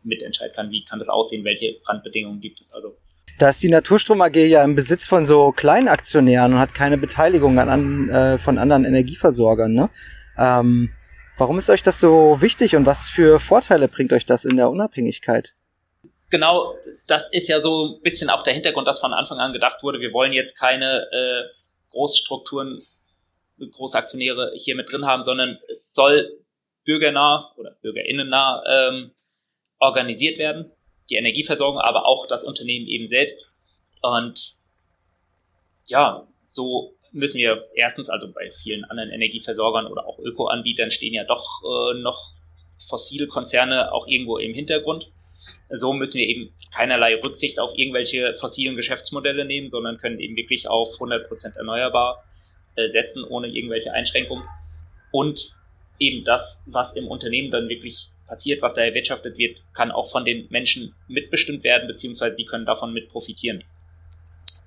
[0.03, 2.73] mitentscheiden kann, wie kann das aussehen, welche Brandbedingungen gibt es.
[2.73, 2.95] Also
[3.39, 7.59] da ist die Naturstrom AG ja im Besitz von so Kleinaktionären und hat keine Beteiligung
[7.59, 9.73] an, an äh, von anderen Energieversorgern.
[9.73, 9.89] Ne?
[10.37, 10.91] Ähm,
[11.37, 14.69] Warum ist euch das so wichtig und was für Vorteile bringt euch das in der
[14.69, 15.55] Unabhängigkeit?
[16.29, 16.75] Genau,
[17.07, 19.99] das ist ja so ein bisschen auch der Hintergrund, dass von Anfang an gedacht wurde,
[19.99, 21.43] wir wollen jetzt keine äh,
[21.91, 22.83] Großstrukturen,
[23.59, 26.39] Großaktionäre hier mit drin haben, sondern es soll
[26.85, 29.11] bürgernah oder bürgerinnennah ähm,
[29.79, 30.71] organisiert werden,
[31.09, 33.39] die Energieversorgung, aber auch das Unternehmen eben selbst.
[34.01, 34.55] Und
[35.87, 41.23] ja, so müssen wir erstens, also bei vielen anderen Energieversorgern oder auch Ökoanbietern stehen ja
[41.23, 42.33] doch äh, noch
[42.87, 45.11] fossile Konzerne auch irgendwo im Hintergrund.
[45.69, 50.67] So müssen wir eben keinerlei Rücksicht auf irgendwelche fossilen Geschäftsmodelle nehmen, sondern können eben wirklich
[50.67, 52.23] auf 100% erneuerbar
[52.75, 54.47] äh, setzen, ohne irgendwelche Einschränkungen.
[55.11, 55.55] Und
[55.99, 60.25] eben das, was im Unternehmen dann wirklich passiert, was da erwirtschaftet wird, kann auch von
[60.25, 63.63] den Menschen mitbestimmt werden, beziehungsweise die können davon mit profitieren.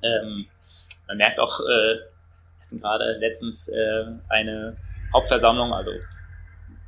[0.05, 0.46] Ähm,
[1.09, 1.96] man merkt auch, äh,
[2.62, 4.76] hatten gerade letztens äh, eine
[5.12, 5.90] Hauptversammlung, also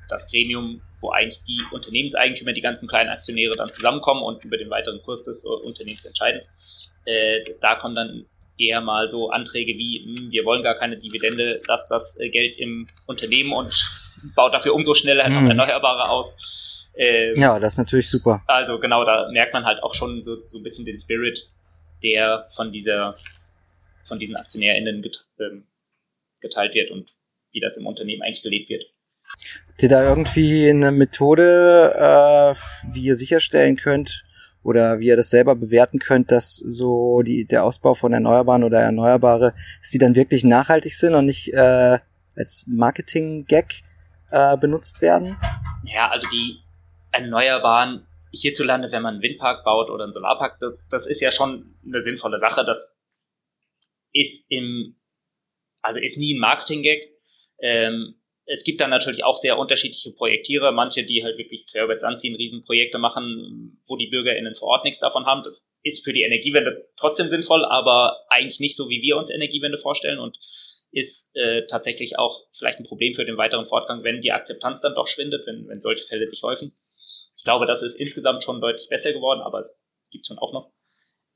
[0.08, 4.70] das Gremium, wo eigentlich die Unternehmenseigentümer, die ganzen kleinen Aktionäre dann zusammenkommen und über den
[4.70, 6.42] weiteren Kurs des Unternehmens entscheiden.
[7.06, 8.26] Äh, da kommen dann
[8.58, 12.28] eher mal so Anträge wie, mh, hm, wir wollen gar keine Dividende, lasst das äh,
[12.28, 13.90] Geld im Unternehmen und
[14.34, 15.50] baut dafür umso schneller noch mhm.
[15.50, 16.88] Erneuerbare aus.
[16.96, 18.42] Ähm, ja, das ist natürlich super.
[18.46, 21.48] Also genau, da merkt man halt auch schon so, so ein bisschen den Spirit,
[22.02, 23.16] der von dieser
[24.04, 25.64] von diesen AktionärInnen get, ähm,
[26.40, 27.14] geteilt wird und
[27.52, 28.84] wie das im Unternehmen eigentlich gelebt wird.
[29.68, 34.24] Habt ihr da irgendwie eine Methode, äh, wie ihr sicherstellen könnt
[34.68, 38.80] oder wie ihr das selber bewerten könnt, dass so die, der Ausbau von Erneuerbaren oder
[38.80, 41.98] Erneuerbare, dass die dann wirklich nachhaltig sind und nicht äh,
[42.36, 43.82] als Marketing-Gag
[44.30, 45.38] äh, benutzt werden?
[45.84, 46.58] Ja, also die
[47.12, 51.74] Erneuerbaren hierzulande, wenn man einen Windpark baut oder einen Solarpark, das, das ist ja schon
[51.86, 52.62] eine sinnvolle Sache.
[52.66, 52.98] Das
[54.12, 54.96] ist im,
[55.80, 57.08] also ist nie ein Marketing-Gag.
[57.60, 58.16] Ähm,
[58.50, 62.18] es gibt dann natürlich auch sehr unterschiedliche Projektierer, manche, die halt wirklich quer übers Land
[62.18, 65.42] ziehen, Riesenprojekte machen, wo die BürgerInnen vor Ort nichts davon haben.
[65.44, 69.76] Das ist für die Energiewende trotzdem sinnvoll, aber eigentlich nicht so, wie wir uns Energiewende
[69.76, 70.38] vorstellen und
[70.90, 74.94] ist äh, tatsächlich auch vielleicht ein Problem für den weiteren Fortgang, wenn die Akzeptanz dann
[74.94, 76.74] doch schwindet, wenn, wenn solche Fälle sich häufen.
[77.36, 80.72] Ich glaube, das ist insgesamt schon deutlich besser geworden, aber es gibt schon auch noch.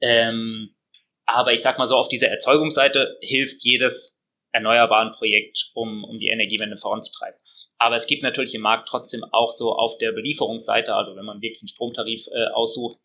[0.01, 0.75] Ähm,
[1.27, 4.21] aber ich sag mal so, auf dieser Erzeugungsseite hilft jedes
[4.52, 7.38] erneuerbaren Projekt, um, um die Energiewende voranzutreiben.
[7.78, 11.42] Aber es gibt natürlich im Markt trotzdem auch so auf der Belieferungsseite, also wenn man
[11.42, 12.98] wirklich einen Stromtarif äh, aussucht,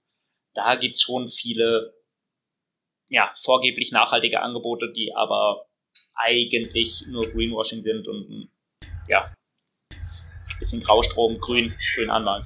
[0.54, 1.94] da gibt's schon viele
[3.10, 5.66] ja, vorgeblich nachhaltige Angebote, die aber
[6.14, 8.50] eigentlich nur Greenwashing sind und
[9.08, 9.34] ja,
[10.60, 12.46] bisschen Graustrom, grün, grün anmalen.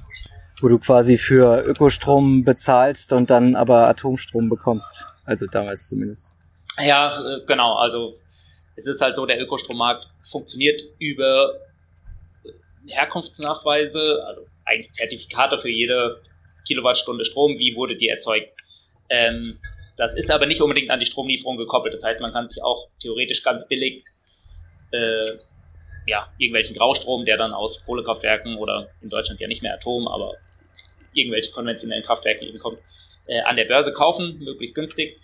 [0.60, 5.06] Wo du quasi für Ökostrom bezahlst und dann aber Atomstrom bekommst.
[5.24, 6.34] Also damals zumindest.
[6.78, 7.74] Ja, äh, genau.
[7.76, 8.18] Also
[8.76, 11.54] es ist halt so, der Ökostrommarkt funktioniert über
[12.88, 16.22] Herkunftsnachweise, also eigentlich Zertifikate für jede
[16.66, 18.48] Kilowattstunde Strom, wie wurde die erzeugt.
[19.08, 19.58] Ähm,
[19.96, 21.92] das ist aber nicht unbedingt an die Stromlieferung gekoppelt.
[21.92, 24.04] Das heißt, man kann sich auch theoretisch ganz billig
[24.92, 25.32] äh,
[26.06, 30.34] ja, irgendwelchen Graustrom, der dann aus Kohlekraftwerken oder in Deutschland ja nicht mehr Atom, aber
[31.12, 32.78] irgendwelche konventionellen Kraftwerke eben kommt,
[33.26, 35.20] äh, an der Börse kaufen, möglichst günstig.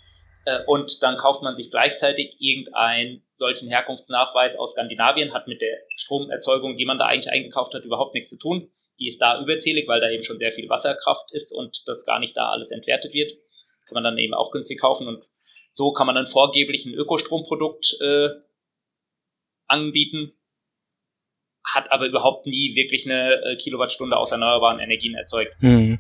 [0.48, 5.76] Äh, und dann kauft man sich gleichzeitig irgendeinen solchen Herkunftsnachweis aus Skandinavien, hat mit der
[5.96, 8.70] Stromerzeugung, die man da eigentlich eingekauft hat, überhaupt nichts zu tun.
[8.98, 12.18] Die ist da überzählig, weil da eben schon sehr viel Wasserkraft ist und das gar
[12.18, 13.32] nicht da alles entwertet wird.
[13.87, 15.22] Kann man dann eben auch günstig kaufen und
[15.70, 18.30] so kann man dann vorgeblich ein Ökostromprodukt äh,
[19.66, 20.32] anbieten,
[21.62, 25.54] hat aber überhaupt nie wirklich eine äh, Kilowattstunde aus erneuerbaren Energien erzeugt.
[25.62, 25.98] Mhm.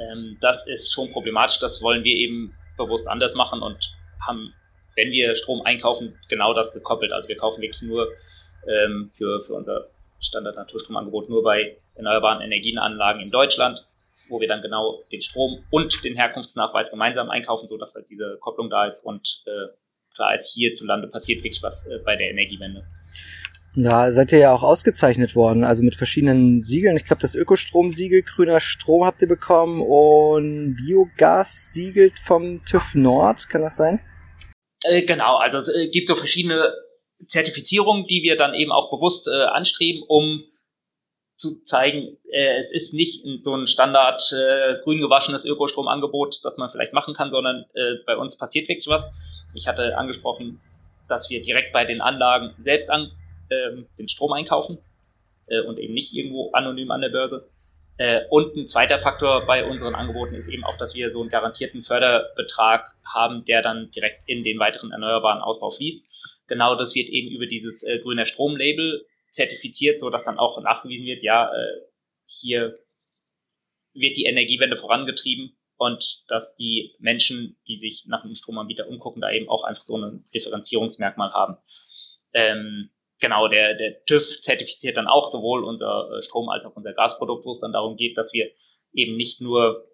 [0.00, 1.60] Ähm, das ist schon problematisch.
[1.60, 3.92] Das wollen wir eben bewusst anders machen und
[4.26, 4.54] haben,
[4.96, 7.12] wenn wir Strom einkaufen, genau das gekoppelt.
[7.12, 8.08] Also wir kaufen wirklich nur
[8.66, 9.88] ähm, für, für unser
[10.20, 13.86] Standard-Naturstromangebot nur bei erneuerbaren Energienanlagen in Deutschland,
[14.28, 18.70] wo wir dann genau den Strom und den Herkunftsnachweis gemeinsam einkaufen, sodass halt diese Kopplung
[18.70, 19.72] da ist und äh,
[20.14, 22.86] klar ist, hierzulande passiert wirklich was äh, bei der Energiewende.
[23.76, 26.96] Ja, seid ihr ja auch ausgezeichnet worden, also mit verschiedenen Siegeln.
[26.96, 33.48] Ich glaube, das Ökostrom-Siegel, grüner Strom habt ihr bekommen und Biogas siegelt vom TÜV Nord,
[33.48, 34.00] kann das sein?
[34.84, 36.74] Äh, genau, also es äh, gibt so verschiedene
[37.26, 40.42] Zertifizierungen, die wir dann eben auch bewusst äh, anstreben, um
[41.36, 46.70] zu zeigen, äh, es ist nicht so ein Standard äh, grün gewaschenes Ökostromangebot, das man
[46.70, 49.10] vielleicht machen kann, sondern äh, bei uns passiert wirklich was.
[49.54, 50.60] Ich hatte angesprochen,
[51.08, 53.12] dass wir direkt bei den Anlagen selbst an,
[53.50, 54.78] ähm, den Strom einkaufen
[55.46, 57.50] äh, und eben nicht irgendwo anonym an der Börse.
[57.98, 61.28] Äh, und ein zweiter Faktor bei unseren Angeboten ist eben auch, dass wir so einen
[61.28, 66.06] garantierten Förderbetrag haben, der dann direkt in den weiteren erneuerbaren Ausbau fließt.
[66.46, 71.06] Genau das wird eben über dieses äh, grüner Stromlabel zertifiziert, so dass dann auch nachgewiesen
[71.06, 71.80] wird, ja, äh,
[72.26, 72.78] hier
[73.92, 79.30] wird die Energiewende vorangetrieben und dass die Menschen, die sich nach einem Stromanbieter umgucken, da
[79.30, 81.56] eben auch einfach so ein Differenzierungsmerkmal haben.
[82.32, 86.92] Ähm, genau, der, der TÜV zertifiziert dann auch sowohl unser äh, Strom als auch unser
[86.92, 88.50] Gasprodukt, wo es dann darum geht, dass wir
[88.92, 89.88] eben nicht nur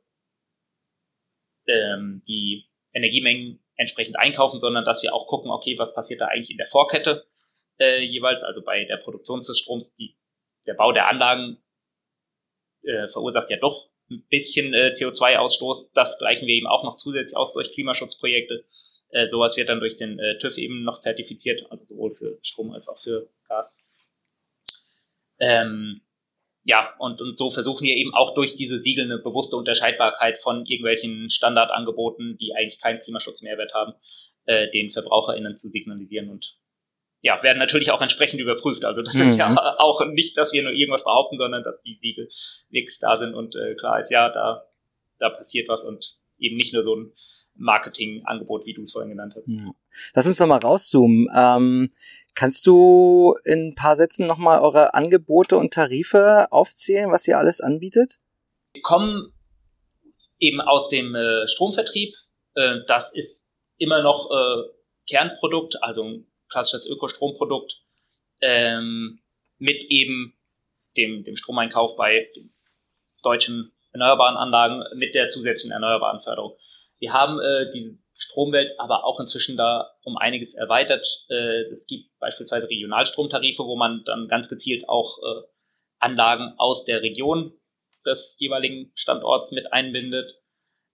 [1.67, 6.51] ähm, die Energiemengen entsprechend einkaufen, sondern dass wir auch gucken, okay, was passiert da eigentlich
[6.51, 7.27] in der Vorkette
[7.79, 10.17] äh, jeweils, also bei der Produktion des Stroms, die,
[10.67, 11.63] der Bau der Anlagen
[12.83, 15.91] äh, verursacht ja doch ein bisschen äh, CO2-Ausstoß.
[15.93, 18.65] Das gleichen wir eben auch noch zusätzlich aus durch Klimaschutzprojekte.
[19.17, 22.71] Äh, sowas wird dann durch den äh, TÜV eben noch zertifiziert, also sowohl für Strom
[22.73, 23.79] als auch für Gas.
[25.39, 26.03] Ähm,
[26.65, 30.67] ja, und, und so versuchen wir eben auch durch diese Siegel eine bewusste Unterscheidbarkeit von
[30.67, 33.95] irgendwelchen Standardangeboten, die eigentlich keinen Klimaschutzmehrwert haben,
[34.45, 36.59] äh, den VerbraucherInnen zu signalisieren und
[37.23, 38.85] ja, werden natürlich auch entsprechend überprüft.
[38.85, 39.31] Also das mhm.
[39.31, 39.57] ist ja mhm.
[39.57, 42.29] auch nicht, dass wir nur irgendwas behaupten, sondern dass die Siegel
[42.69, 44.69] wirklich da sind und äh, klar ist, ja, da,
[45.19, 47.15] da passiert was und eben nicht nur so ein
[47.59, 49.49] Marketingangebot, wie du es vorhin genannt hast.
[49.49, 49.71] Ja.
[50.15, 51.29] Lass uns nochmal rauszoomen.
[51.35, 51.93] Ähm,
[52.35, 57.61] kannst du in ein paar Sätzen nochmal eure Angebote und Tarife aufzählen, was ihr alles
[57.61, 58.19] anbietet?
[58.73, 59.33] Wir kommen
[60.39, 62.15] eben aus dem äh, Stromvertrieb.
[62.55, 64.63] Äh, das ist immer noch äh,
[65.09, 67.83] Kernprodukt, also ein klassisches Ökostromprodukt,
[68.43, 69.21] ähm,
[69.59, 70.37] mit eben
[70.97, 72.53] dem, dem Stromeinkauf bei den
[73.23, 76.57] deutschen erneuerbaren Anlagen mit der zusätzlichen erneuerbaren Förderung.
[76.99, 81.07] Wir haben äh, diese Stromwelt aber auch inzwischen da um einiges erweitert.
[81.29, 85.43] Äh, es gibt beispielsweise Regionalstromtarife, wo man dann ganz gezielt auch äh,
[85.99, 87.53] Anlagen aus der Region
[88.05, 90.41] des jeweiligen Standorts mit einbindet.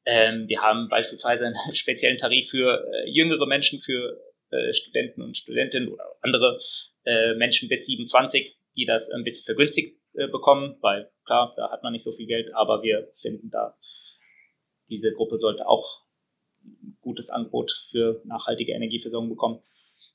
[0.04, 5.36] Ähm, wir haben beispielsweise einen speziellen Tarif für äh, jüngere Menschen, für äh, Studenten und
[5.36, 6.58] Studentinnen oder andere
[7.04, 11.82] äh, Menschen bis 27, die das ein bisschen vergünstigt äh, bekommen, weil klar, da hat
[11.82, 13.78] man nicht so viel Geld, aber wir finden da,
[14.92, 16.02] diese Gruppe sollte auch
[16.62, 19.62] ein gutes Angebot für nachhaltige Energieversorgung bekommen.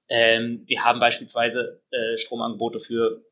[0.08, 3.26] Ähm, wir haben beispielsweise äh, Stromangebote für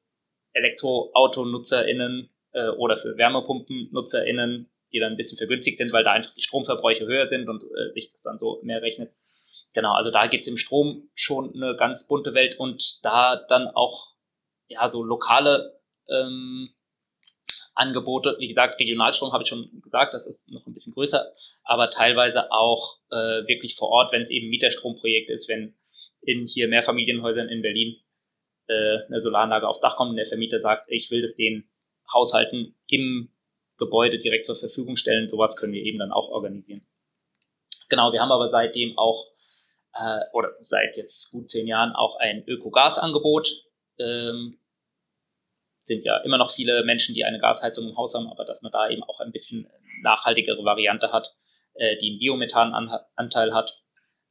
[0.54, 6.42] Elektroautonutzerinnen äh, oder für Wärmepumpennutzerinnen, die dann ein bisschen vergünstigt sind, weil da einfach die
[6.42, 9.14] Stromverbräuche höher sind und äh, sich das dann so mehr rechnet.
[9.74, 14.16] Genau, also da gibt's im Strom schon eine ganz bunte Welt und da dann auch
[14.68, 15.80] ja so lokale
[16.10, 16.70] ähm,
[17.74, 18.36] Angebote.
[18.40, 22.52] Wie gesagt, Regionalstrom habe ich schon gesagt, das ist noch ein bisschen größer, aber teilweise
[22.52, 25.76] auch äh, wirklich vor Ort, wenn es eben Mieterstromprojekt ist, wenn
[26.22, 27.98] in hier Mehrfamilienhäusern in Berlin
[28.68, 31.70] äh, eine Solaranlage aufs Dach kommt und der Vermieter sagt, ich will das den
[32.12, 33.30] Haushalten im
[33.78, 35.30] Gebäude direkt zur Verfügung stellen.
[35.30, 36.86] Sowas können wir eben dann auch organisieren.
[37.90, 39.28] Genau, wir haben aber seitdem auch,
[39.94, 43.64] äh, oder seit jetzt gut zehn Jahren auch ein Ökogas-Angebot.
[44.00, 44.60] Ähm,
[45.86, 48.72] sind ja immer noch viele Menschen, die eine Gasheizung im Haus haben, aber dass man
[48.72, 49.70] da eben auch ein bisschen
[50.02, 51.36] nachhaltigere Variante hat,
[51.76, 53.84] äh, die einen Biomethananteil hat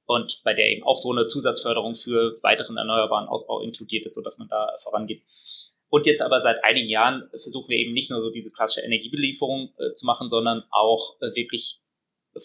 [0.06, 4.38] und bei der eben auch so eine Zusatzförderung für weiteren erneuerbaren Ausbau inkludiert ist, sodass
[4.38, 5.22] man da vorangeht.
[5.88, 9.72] Und jetzt aber seit einigen Jahren versuchen wir eben nicht nur so diese klassische Energiebelieferung
[9.78, 11.78] äh, zu machen, sondern auch äh, wirklich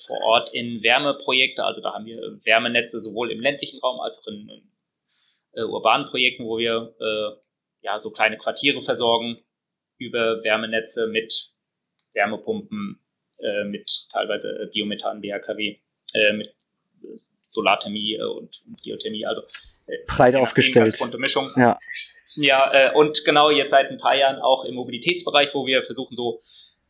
[0.06, 1.63] vor Ort in Wärmeprojekte.
[1.63, 4.72] Also da haben wir Wärmenetze sowohl im ländlichen Raum als auch in, in
[5.54, 7.49] äh, urbanen Projekten, wo wir äh,
[7.82, 9.38] ja so kleine Quartiere versorgen
[9.98, 11.52] über Wärmenetze mit
[12.13, 13.00] Wärmepumpen,
[13.39, 15.78] äh, mit teilweise Biomethan, BHKW,
[16.13, 16.56] äh, mit
[17.42, 19.26] Solarthermie und, und Geothermie.
[19.26, 19.44] Also
[20.08, 20.86] breit aufgestellt.
[20.86, 21.52] Ganz bunte Mischung.
[21.56, 21.80] Ja.
[22.36, 26.15] Ja, äh, und genau jetzt seit ein paar Jahren auch im Mobilitätsbereich, wo wir versuchen
[26.15, 26.39] so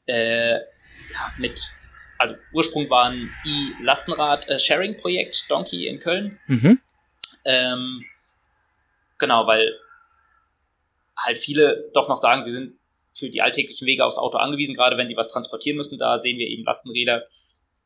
[0.06, 1.72] äh, ja, mit,
[2.18, 6.40] also Ursprung war ein E-Lastenrad-Sharing-Projekt, Donkey in Köln.
[6.48, 6.82] Mhm.
[7.46, 8.06] Ähm,
[9.18, 9.80] genau, weil
[11.26, 12.80] halt viele doch noch sagen, sie sind
[13.18, 15.98] für die alltäglichen Wege aufs Auto angewiesen, gerade wenn sie was transportieren müssen.
[15.98, 17.28] Da sehen wir eben Lastenräder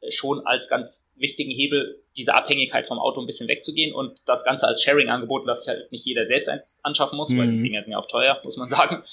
[0.10, 4.67] schon als ganz wichtigen Hebel, diese Abhängigkeit vom Auto ein bisschen wegzugehen und das Ganze
[4.67, 7.38] als Sharing-Angebot, dass sich halt nicht jeder selbst eins anschaffen muss, mhm.
[7.38, 7.63] weil die mhm.
[7.63, 9.04] Dinger sind ja auch teuer, muss man sagen,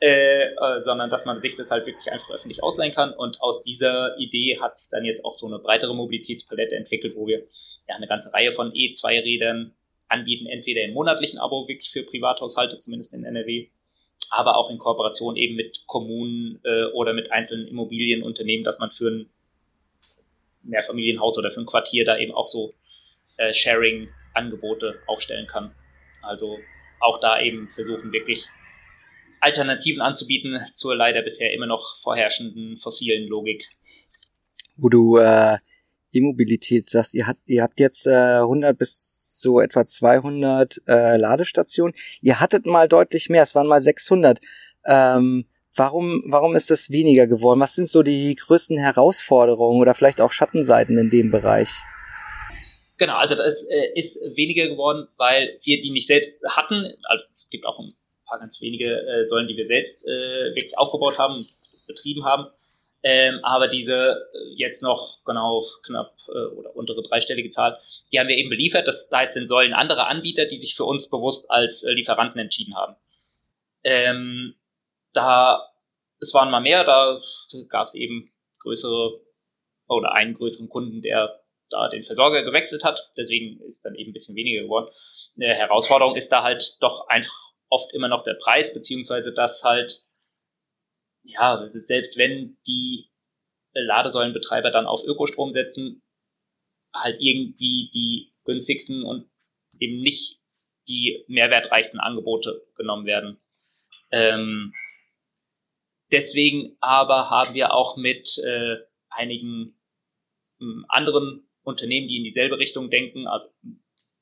[0.00, 3.12] äh, äh, sondern dass man sich das halt wirklich einfach öffentlich ausleihen kann.
[3.12, 7.26] Und aus dieser Idee hat sich dann jetzt auch so eine breitere Mobilitätspalette entwickelt, wo
[7.26, 7.46] wir
[7.88, 9.74] ja eine ganze Reihe von E2-Rädern
[10.08, 13.68] anbieten, entweder im monatlichen Abo wirklich für Privathaushalte, zumindest in NRW,
[14.30, 19.10] aber auch in Kooperation eben mit Kommunen äh, oder mit einzelnen Immobilienunternehmen, dass man für
[19.10, 19.30] ein
[20.62, 22.74] Mehrfamilienhaus oder für ein Quartier da eben auch so
[23.36, 25.74] äh, Sharing-Angebote aufstellen kann.
[26.22, 26.58] Also
[27.00, 28.48] auch da eben versuchen wirklich
[29.40, 33.68] Alternativen anzubieten zur leider bisher immer noch vorherrschenden fossilen Logik.
[34.76, 35.58] Wo du äh,
[36.14, 41.94] E-Mobilität sagst, ihr habt, ihr habt jetzt äh, 100 bis so etwa 200 äh, Ladestationen.
[42.22, 44.40] Ihr hattet mal deutlich mehr, es waren mal 600.
[44.86, 45.46] Ähm,
[45.76, 47.58] Warum, warum ist das weniger geworden?
[47.58, 51.68] Was sind so die größten Herausforderungen oder vielleicht auch Schattenseiten in dem Bereich?
[52.96, 56.94] Genau, also das äh, ist weniger geworden, weil wir die nicht selbst hatten.
[57.08, 57.92] Also es gibt auch ein
[58.24, 61.44] paar ganz wenige äh, Säulen, die wir selbst äh, wirklich aufgebaut haben,
[61.88, 62.46] betrieben haben.
[63.06, 67.78] Ähm, aber diese äh, jetzt noch genau knapp äh, oder untere dreistellige Zahl,
[68.10, 68.88] die haben wir eben beliefert.
[68.88, 72.74] Das heißt, sind Säulen andere Anbieter, die sich für uns bewusst als äh, Lieferanten entschieden
[72.74, 72.96] haben.
[73.84, 74.54] Ähm,
[75.12, 75.70] da,
[76.18, 77.20] es waren mal mehr, da
[77.68, 79.20] gab es eben größere
[79.86, 83.10] oder einen größeren Kunden, der da den Versorger gewechselt hat.
[83.18, 84.90] Deswegen ist dann eben ein bisschen weniger geworden.
[85.36, 90.03] Eine Herausforderung ist da halt doch einfach oft immer noch der Preis, beziehungsweise dass halt,
[91.24, 93.10] ja, selbst wenn die
[93.72, 96.02] Ladesäulenbetreiber dann auf Ökostrom setzen,
[96.94, 99.28] halt irgendwie die günstigsten und
[99.80, 100.40] eben nicht
[100.86, 103.40] die mehrwertreichsten Angebote genommen werden.
[104.12, 104.72] Ähm,
[106.14, 108.76] Deswegen aber haben wir auch mit äh,
[109.10, 109.76] einigen
[110.60, 113.48] äh, anderen Unternehmen, die in dieselbe Richtung denken, also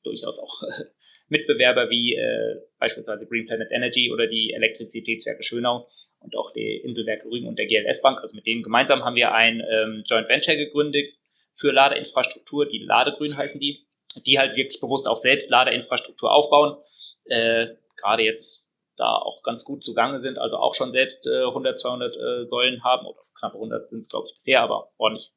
[0.03, 0.61] durchaus auch
[1.27, 5.87] Mitbewerber wie äh, beispielsweise Green Planet Energy oder die Elektrizitätswerke Schönau
[6.23, 8.19] und auch die Inselwerke Rügen und der GLS Bank.
[8.21, 11.13] Also mit denen gemeinsam haben wir ein ähm, Joint Venture gegründet
[11.53, 13.85] für Ladeinfrastruktur, die Ladegrün heißen die,
[14.25, 16.77] die halt wirklich bewusst auch selbst Ladeinfrastruktur aufbauen.
[17.25, 17.67] Äh,
[17.97, 22.15] Gerade jetzt da auch ganz gut zugange sind, also auch schon selbst äh, 100, 200
[22.15, 25.31] äh, Säulen haben, oder knapp 100 sind es, glaube ich, bisher, aber ordentlich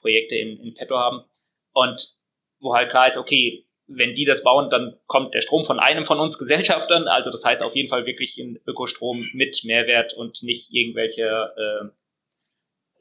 [0.00, 1.24] Projekte in, in petto haben.
[1.72, 2.16] Und
[2.60, 6.04] wo halt klar ist, okay, wenn die das bauen, dann kommt der Strom von einem
[6.04, 7.08] von uns Gesellschaftern.
[7.08, 11.92] Also das heißt auf jeden Fall wirklich ein Ökostrom mit Mehrwert und nicht irgendwelche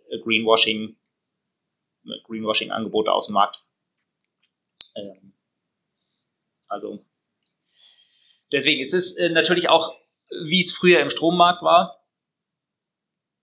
[0.09, 0.97] äh, Greenwashing,
[2.25, 3.63] Greenwashing-Angebote aus dem Markt.
[4.95, 5.33] Ähm,
[6.67, 7.05] also
[8.51, 9.95] deswegen ist es äh, natürlich auch,
[10.43, 12.03] wie es früher im Strommarkt war,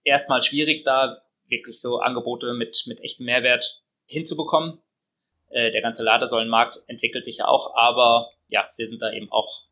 [0.02, 4.82] erstmal schwierig, da wirklich so Angebote mit, mit echtem Mehrwert hinzubekommen.
[5.50, 9.64] Äh, der ganze Ladesäulenmarkt entwickelt sich ja auch, aber ja, wir sind da eben auch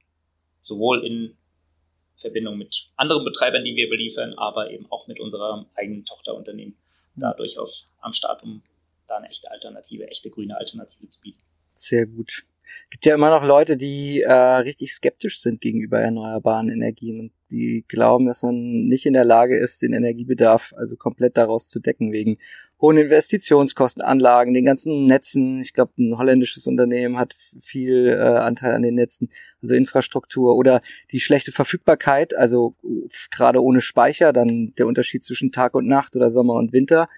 [0.61, 1.37] sowohl in
[2.17, 6.77] Verbindung mit anderen Betreibern, die wir beliefern, aber eben auch mit unserem eigenen Tochterunternehmen
[7.17, 8.63] da durchaus am Start, um
[9.07, 11.41] da eine echte Alternative, echte grüne Alternative zu bieten.
[11.73, 12.45] Sehr gut
[12.91, 17.85] gibt ja immer noch Leute, die äh, richtig skeptisch sind gegenüber erneuerbaren Energien und die
[17.87, 22.13] glauben, dass man nicht in der Lage ist, den Energiebedarf also komplett daraus zu decken,
[22.13, 22.39] wegen
[22.81, 25.63] hohen Investitionskosten, Anlagen, den ganzen Netzen.
[25.63, 29.31] Ich glaube, ein holländisches Unternehmen hat viel äh, Anteil an den Netzen,
[29.63, 32.75] also Infrastruktur oder die schlechte Verfügbarkeit, also
[33.31, 37.09] gerade ohne Speicher, dann der Unterschied zwischen Tag und Nacht oder Sommer und Winter.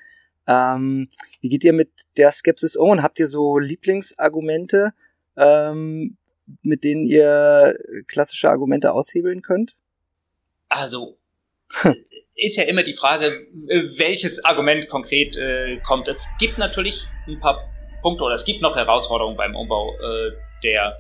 [0.47, 1.09] Ähm,
[1.41, 4.93] wie geht ihr mit der Skepsis um und habt ihr so Lieblingsargumente?
[5.37, 6.17] Ähm,
[6.63, 7.77] mit denen ihr
[8.07, 9.77] klassische Argumente aushebeln könnt?
[10.69, 11.17] Also,
[12.37, 13.47] ist ja immer die Frage,
[13.97, 16.09] welches Argument konkret äh, kommt.
[16.09, 17.61] Es gibt natürlich ein paar
[18.03, 20.33] Punkte oder es gibt noch Herausforderungen beim Umbau äh,
[20.63, 20.97] der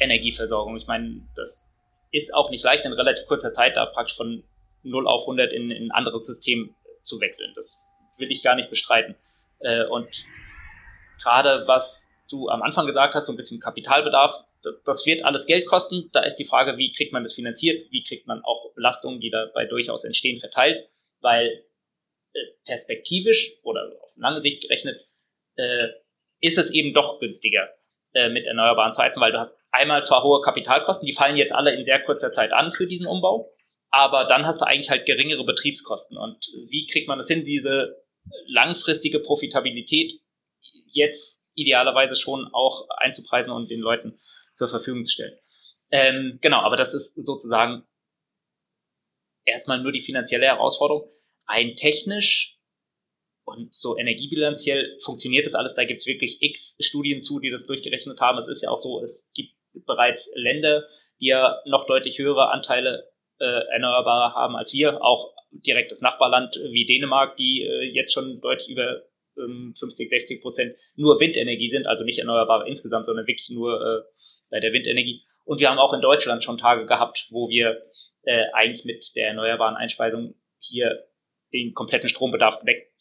[0.00, 0.76] Energieversorgung.
[0.76, 1.70] Ich meine, das
[2.10, 4.42] ist auch nicht leicht in relativ kurzer Zeit da praktisch von
[4.82, 7.52] 0 auf 100 in, in ein anderes System zu wechseln.
[7.54, 7.78] Das
[8.18, 9.14] will ich gar nicht bestreiten.
[9.60, 10.24] Äh, und
[11.22, 14.44] gerade was du am Anfang gesagt hast, so ein bisschen Kapitalbedarf,
[14.84, 16.10] das wird alles Geld kosten.
[16.12, 17.90] Da ist die Frage, wie kriegt man das finanziert?
[17.90, 20.88] Wie kriegt man auch Belastungen, die dabei durchaus entstehen, verteilt?
[21.20, 21.64] Weil
[22.32, 25.00] äh, perspektivisch oder auf lange Sicht gerechnet
[25.56, 25.88] äh,
[26.40, 27.68] ist es eben doch günstiger,
[28.14, 31.52] äh, mit Erneuerbaren zu heizen, weil du hast einmal zwar hohe Kapitalkosten, die fallen jetzt
[31.52, 33.52] alle in sehr kurzer Zeit an für diesen Umbau,
[33.90, 36.16] aber dann hast du eigentlich halt geringere Betriebskosten.
[36.16, 38.02] Und wie kriegt man das hin, diese
[38.46, 40.12] langfristige Profitabilität
[40.86, 44.18] jetzt idealerweise schon auch einzupreisen und den Leuten
[44.54, 45.38] zur Verfügung zu stellen.
[45.90, 47.84] Ähm, genau, aber das ist sozusagen
[49.44, 51.10] erstmal nur die finanzielle Herausforderung.
[51.48, 52.58] Rein technisch
[53.44, 55.74] und so energiebilanziell funktioniert das alles.
[55.74, 58.38] Da gibt's wirklich x Studien zu, die das durchgerechnet haben.
[58.38, 59.54] Es ist ja auch so, es gibt
[59.86, 60.84] bereits Länder,
[61.20, 65.02] die ja noch deutlich höhere Anteile äh, erneuerbarer haben als wir.
[65.02, 69.02] Auch direkt das Nachbarland wie Dänemark, die äh, jetzt schon deutlich über
[69.46, 74.02] 50, 60 Prozent nur Windenergie sind, also nicht erneuerbare insgesamt, sondern wirklich nur äh,
[74.50, 75.22] bei der Windenergie.
[75.44, 77.82] Und wir haben auch in Deutschland schon Tage gehabt, wo wir
[78.22, 81.06] äh, eigentlich mit der erneuerbaren Einspeisung hier
[81.52, 82.92] den kompletten Strombedarf weg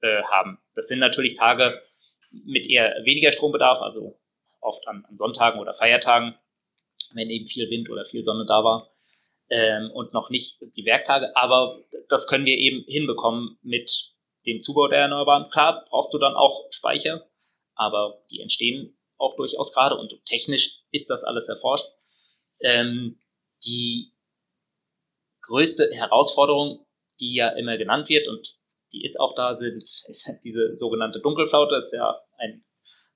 [0.00, 0.58] äh, haben.
[0.74, 1.80] Das sind natürlich Tage
[2.30, 4.18] mit eher weniger Strombedarf, also
[4.60, 6.34] oft an, an Sonntagen oder Feiertagen,
[7.12, 8.90] wenn eben viel Wind oder viel Sonne da war.
[9.50, 14.12] Ähm, und noch nicht die Werktage, aber das können wir eben hinbekommen mit
[14.48, 15.50] den Zubau der Erneuerbaren.
[15.50, 17.28] Klar, brauchst du dann auch Speicher,
[17.74, 21.86] aber die entstehen auch durchaus gerade und technisch ist das alles erforscht.
[22.60, 23.20] Ähm,
[23.64, 24.12] die
[25.42, 26.86] größte Herausforderung,
[27.20, 28.58] die ja immer genannt wird und
[28.92, 31.74] die ist auch da, sind, ist diese sogenannte Dunkelflaute.
[31.74, 32.64] Das ist ja ein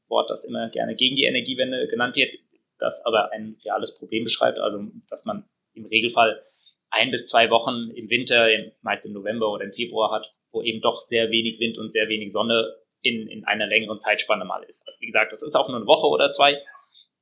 [0.09, 2.35] Wort, das immer gerne gegen die Energiewende genannt wird,
[2.79, 4.79] das aber ein reales Problem beschreibt, also
[5.09, 6.45] dass man im Regelfall
[6.91, 8.49] ein bis zwei Wochen im Winter,
[8.83, 12.09] meist im November oder im Februar hat, wo eben doch sehr wenig Wind und sehr
[12.09, 14.87] wenig Sonne in, in einer längeren Zeitspanne mal ist.
[15.01, 16.63] Wie gesagt, das ist auch nur eine Woche oder zwei.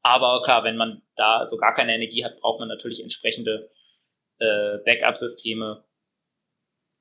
[0.03, 3.71] Aber klar, wenn man da so gar keine Energie hat, braucht man natürlich entsprechende
[4.39, 5.85] äh, Backup-Systeme,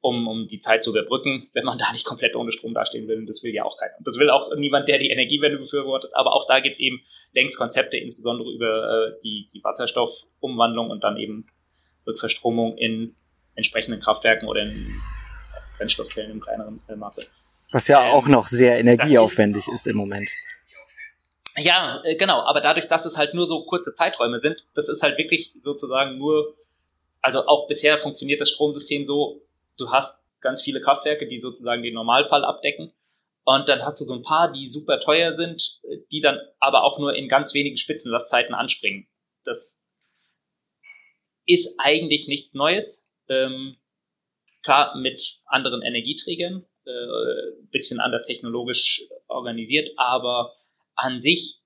[0.02, 3.18] um, um die Zeit zu überbrücken, wenn man da nicht komplett ohne Strom dastehen will.
[3.18, 3.98] Und das will ja auch keiner.
[3.98, 6.12] Und das will auch niemand, der die Energiewende befürwortet.
[6.14, 7.02] Aber auch da gibt es eben
[7.34, 11.48] längst Konzepte, insbesondere über äh, die, die Wasserstoffumwandlung und dann eben
[12.06, 13.16] Rückverstromung in
[13.56, 15.02] entsprechenden Kraftwerken oder in
[15.80, 17.26] Brennstoffzellen im kleineren äh, Maße.
[17.72, 20.30] Was ja ähm, auch noch sehr energieaufwendig ist, ist, im Moment.
[21.58, 25.02] Ja, äh, genau, aber dadurch, dass es halt nur so kurze Zeiträume sind, das ist
[25.02, 26.56] halt wirklich sozusagen nur,
[27.22, 29.42] also auch bisher funktioniert das Stromsystem so,
[29.78, 32.94] du hast ganz viele Kraftwerke, die sozusagen den Normalfall abdecken.
[33.46, 35.80] Und dann hast du so ein paar, die super teuer sind,
[36.12, 39.08] die dann aber auch nur in ganz wenigen Spitzenlastzeiten anspringen.
[39.44, 39.86] Das
[41.48, 43.08] ist eigentlich nichts Neues.
[43.28, 43.79] Ähm,
[44.64, 46.92] klar mit anderen Energieträgern, äh,
[47.72, 50.56] bisschen anders technologisch organisiert, aber
[50.96, 51.62] an sich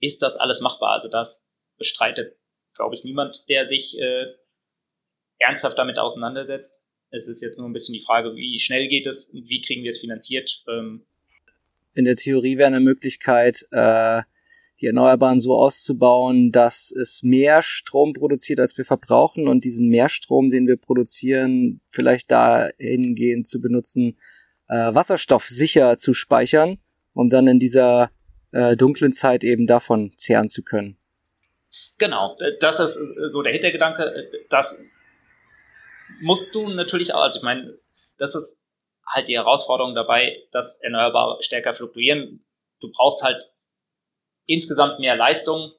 [0.00, 0.92] ist das alles machbar.
[0.92, 2.36] Also das bestreitet
[2.74, 4.26] glaube ich, niemand, der sich äh,
[5.38, 6.78] ernsthaft damit auseinandersetzt.
[7.10, 9.90] Es ist jetzt nur ein bisschen die Frage, wie schnell geht es, wie kriegen wir
[9.90, 10.64] es finanziert.
[10.68, 11.04] Ähm,
[11.94, 14.22] in der Theorie wäre eine Möglichkeit, äh,
[14.82, 20.50] die Erneuerbaren so auszubauen, dass es mehr Strom produziert, als wir verbrauchen und diesen Mehrstrom,
[20.50, 24.18] den wir produzieren, vielleicht dahingehend zu benutzen,
[24.68, 26.78] äh, Wasserstoff sicher zu speichern,
[27.14, 28.10] um dann in dieser
[28.50, 30.98] äh, dunklen Zeit eben davon zehren zu können.
[31.98, 32.98] Genau, das ist
[33.30, 34.30] so der Hintergedanke.
[34.50, 34.82] Das
[36.20, 37.78] musst du natürlich auch, also ich meine,
[38.18, 38.66] das ist
[39.06, 42.44] halt die Herausforderung dabei, dass Erneuerbare stärker fluktuieren.
[42.80, 43.36] Du brauchst halt
[44.46, 45.72] insgesamt mehr Leistung,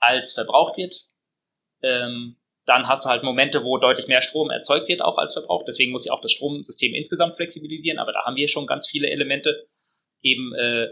[0.00, 1.06] als verbraucht wird.
[1.82, 2.36] Ähm,
[2.66, 5.66] dann hast du halt Momente, wo deutlich mehr Strom erzeugt wird, auch als verbraucht.
[5.68, 7.98] Deswegen muss ich auch das Stromsystem insgesamt flexibilisieren.
[7.98, 9.66] Aber da haben wir schon ganz viele Elemente.
[10.22, 10.88] Eben äh,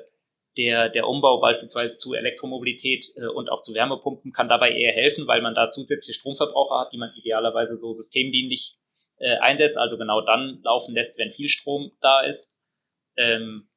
[0.58, 5.26] der, der Umbau beispielsweise zu Elektromobilität äh, und auch zu Wärmepumpen kann dabei eher helfen,
[5.26, 8.76] weil man da zusätzliche Stromverbraucher hat, die man idealerweise so systemdienlich
[9.16, 12.58] äh, einsetzt, also genau dann laufen lässt, wenn viel Strom da ist.
[13.16, 13.68] Ähm,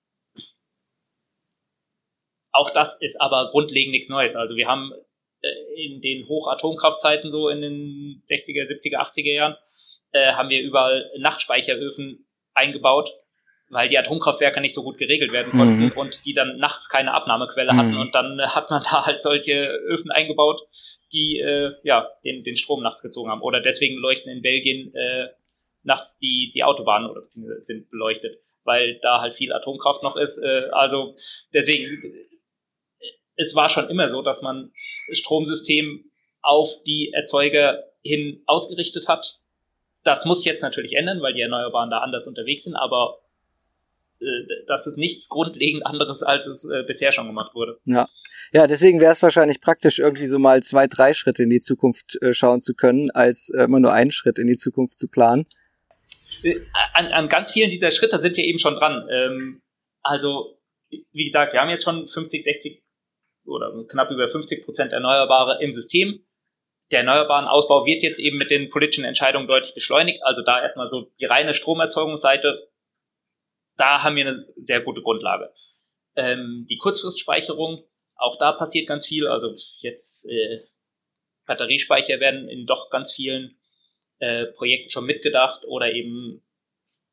[2.55, 4.35] auch das ist aber grundlegend nichts Neues.
[4.35, 4.91] Also wir haben
[5.41, 9.55] äh, in den Hochatomkraftzeiten so in den 60er, 70er, 80er Jahren
[10.11, 13.11] äh, haben wir überall Nachtspeicheröfen eingebaut,
[13.69, 15.91] weil die Atomkraftwerke nicht so gut geregelt werden konnten mhm.
[15.91, 17.77] und die dann nachts keine Abnahmequelle mhm.
[17.77, 20.61] hatten und dann hat man da halt solche Öfen eingebaut,
[21.11, 23.41] die äh, ja den, den Strom nachts gezogen haben.
[23.41, 25.27] Oder deswegen leuchten in Belgien äh,
[25.83, 30.37] nachts die, die Autobahnen oder beziehungsweise sind beleuchtet, weil da halt viel Atomkraft noch ist.
[30.37, 31.13] Äh, also
[31.53, 32.01] deswegen
[33.35, 34.71] es war schon immer so, dass man
[35.09, 36.11] Stromsystem
[36.41, 39.39] auf die Erzeuger hin ausgerichtet hat.
[40.03, 43.19] Das muss jetzt natürlich ändern, weil die Erneuerbaren da anders unterwegs sind, aber
[44.21, 44.25] äh,
[44.67, 47.79] das ist nichts grundlegend anderes, als es äh, bisher schon gemacht wurde.
[47.85, 48.07] Ja,
[48.53, 52.21] ja deswegen wäre es wahrscheinlich praktisch, irgendwie so mal zwei, drei Schritte in die Zukunft
[52.21, 55.47] äh, schauen zu können, als äh, immer nur einen Schritt in die Zukunft zu planen.
[56.43, 56.59] Äh,
[56.93, 59.07] an, an ganz vielen dieser Schritte sind wir eben schon dran.
[59.11, 59.61] Ähm,
[60.03, 60.59] also,
[60.89, 62.84] wie gesagt, wir haben jetzt schon 50, 60
[63.45, 66.25] oder knapp über 50 Prozent Erneuerbare im System.
[66.91, 70.23] Der erneuerbaren Ausbau wird jetzt eben mit den politischen Entscheidungen deutlich beschleunigt.
[70.23, 72.69] Also da erstmal so die reine Stromerzeugungsseite,
[73.77, 75.51] da haben wir eine sehr gute Grundlage.
[76.15, 77.83] Ähm, die Kurzfristspeicherung,
[78.15, 79.27] auch da passiert ganz viel.
[79.27, 80.59] Also jetzt äh,
[81.45, 83.57] Batteriespeicher werden in doch ganz vielen
[84.19, 86.41] äh, Projekten schon mitgedacht oder eben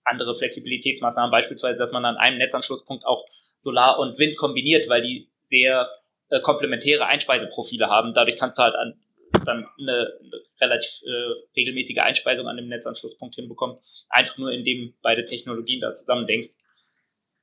[0.04, 3.24] andere Flexibilitätsmaßnahmen, beispielsweise, dass man an einem Netzanschlusspunkt auch
[3.56, 5.88] Solar und Wind kombiniert, weil die sehr
[6.32, 8.14] äh, komplementäre Einspeiseprofile haben.
[8.14, 8.98] Dadurch kannst du halt an,
[9.44, 10.18] dann eine,
[10.60, 13.78] relativ äh, regelmäßige Einspeisung an dem Netzanschlusspunkt hinbekommen.
[14.08, 16.48] Einfach nur, indem beide Technologien da zusammen denkst.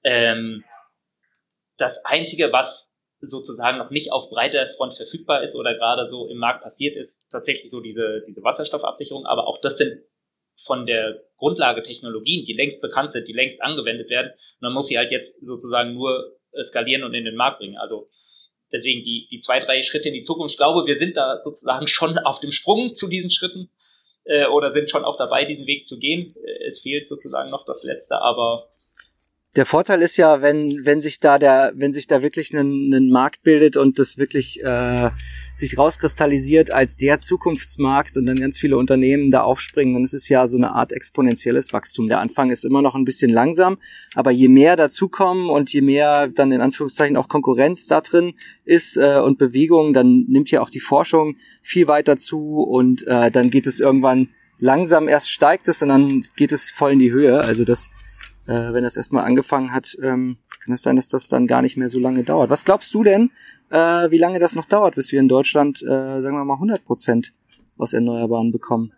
[0.03, 0.63] Ähm,
[1.77, 6.37] das Einzige, was sozusagen noch nicht auf breiter Front verfügbar ist oder gerade so im
[6.37, 9.27] Markt passiert, ist tatsächlich so diese, diese Wasserstoffabsicherung.
[9.27, 10.01] Aber auch das sind
[10.55, 14.31] von der Grundlage Technologien, die längst bekannt sind, die längst angewendet werden.
[14.61, 17.77] Man muss sie halt jetzt sozusagen nur skalieren und in den Markt bringen.
[17.77, 18.09] Also
[18.72, 20.53] deswegen die, die zwei, drei Schritte in die Zukunft.
[20.53, 23.70] Ich glaube, wir sind da sozusagen schon auf dem Sprung zu diesen Schritten
[24.26, 26.36] äh, oder sind schon auch dabei, diesen Weg zu gehen.
[26.36, 28.70] Äh, es fehlt sozusagen noch das Letzte, aber
[29.55, 33.09] der Vorteil ist ja, wenn, wenn sich da der, wenn sich da wirklich ein, ein
[33.09, 35.09] Markt bildet und das wirklich äh,
[35.55, 40.29] sich rauskristallisiert als der Zukunftsmarkt und dann ganz viele Unternehmen da aufspringen, dann ist es
[40.29, 42.07] ja so eine Art exponentielles Wachstum.
[42.07, 43.79] Der Anfang ist immer noch ein bisschen langsam,
[44.13, 48.35] aber je mehr dazukommen und je mehr dann in Anführungszeichen auch Konkurrenz da drin
[48.65, 53.31] ist äh, und Bewegung, dann nimmt ja auch die Forschung viel weiter zu und äh,
[53.31, 54.29] dann geht es irgendwann
[54.59, 57.41] langsam erst steigt es und dann geht es voll in die Höhe.
[57.41, 57.89] Also das
[58.49, 61.77] äh, wenn das erstmal angefangen hat, ähm, kann es sein, dass das dann gar nicht
[61.77, 62.49] mehr so lange dauert.
[62.49, 63.31] Was glaubst du denn,
[63.69, 66.83] äh, wie lange das noch dauert, bis wir in Deutschland, äh, sagen wir mal, 100
[66.83, 67.33] Prozent
[67.77, 68.91] aus Erneuerbaren bekommen?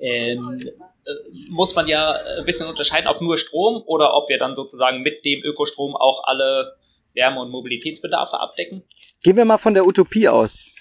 [0.00, 1.10] Ähm, äh,
[1.50, 5.24] muss man ja ein bisschen unterscheiden, ob nur Strom oder ob wir dann sozusagen mit
[5.26, 6.76] dem Ökostrom auch alle
[7.12, 8.82] Wärme- und Mobilitätsbedarfe abdecken.
[9.22, 10.72] Gehen wir mal von der Utopie aus.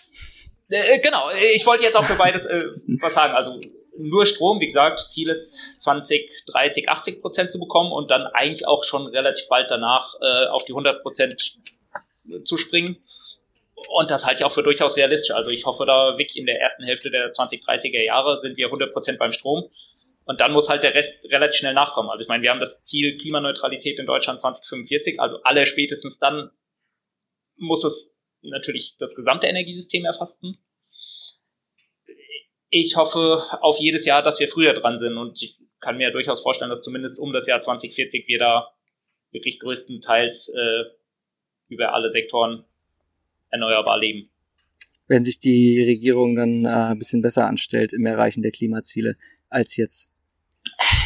[0.70, 2.68] Äh, genau, ich wollte jetzt auch für beides äh,
[3.02, 3.34] was sagen.
[3.34, 3.60] Also
[3.98, 8.68] nur Strom, wie gesagt, Ziel ist 20, 30, 80 Prozent zu bekommen und dann eigentlich
[8.68, 11.58] auch schon relativ bald danach äh, auf die 100 Prozent
[12.44, 12.98] zu springen.
[13.90, 15.32] Und das halte ich auch für durchaus realistisch.
[15.32, 18.94] Also ich hoffe da wirklich in der ersten Hälfte der 2030er Jahre sind wir 100
[18.94, 19.70] Prozent beim Strom.
[20.26, 22.10] Und dann muss halt der Rest relativ schnell nachkommen.
[22.10, 25.20] Also ich meine, wir haben das Ziel Klimaneutralität in Deutschland 2045.
[25.20, 26.50] Also alle spätestens dann
[27.58, 30.58] muss es natürlich das gesamte Energiesystem erfassen
[32.74, 36.42] ich hoffe auf jedes Jahr, dass wir früher dran sind und ich kann mir durchaus
[36.42, 38.72] vorstellen, dass zumindest um das Jahr 2040 wir da
[39.32, 40.84] wirklich größtenteils äh,
[41.68, 42.66] über alle Sektoren
[43.52, 44.30] erneuerbar leben.
[45.08, 49.18] wenn sich die Regierung dann äh, ein bisschen besser anstellt im Erreichen der Klimaziele
[49.50, 50.10] als jetzt.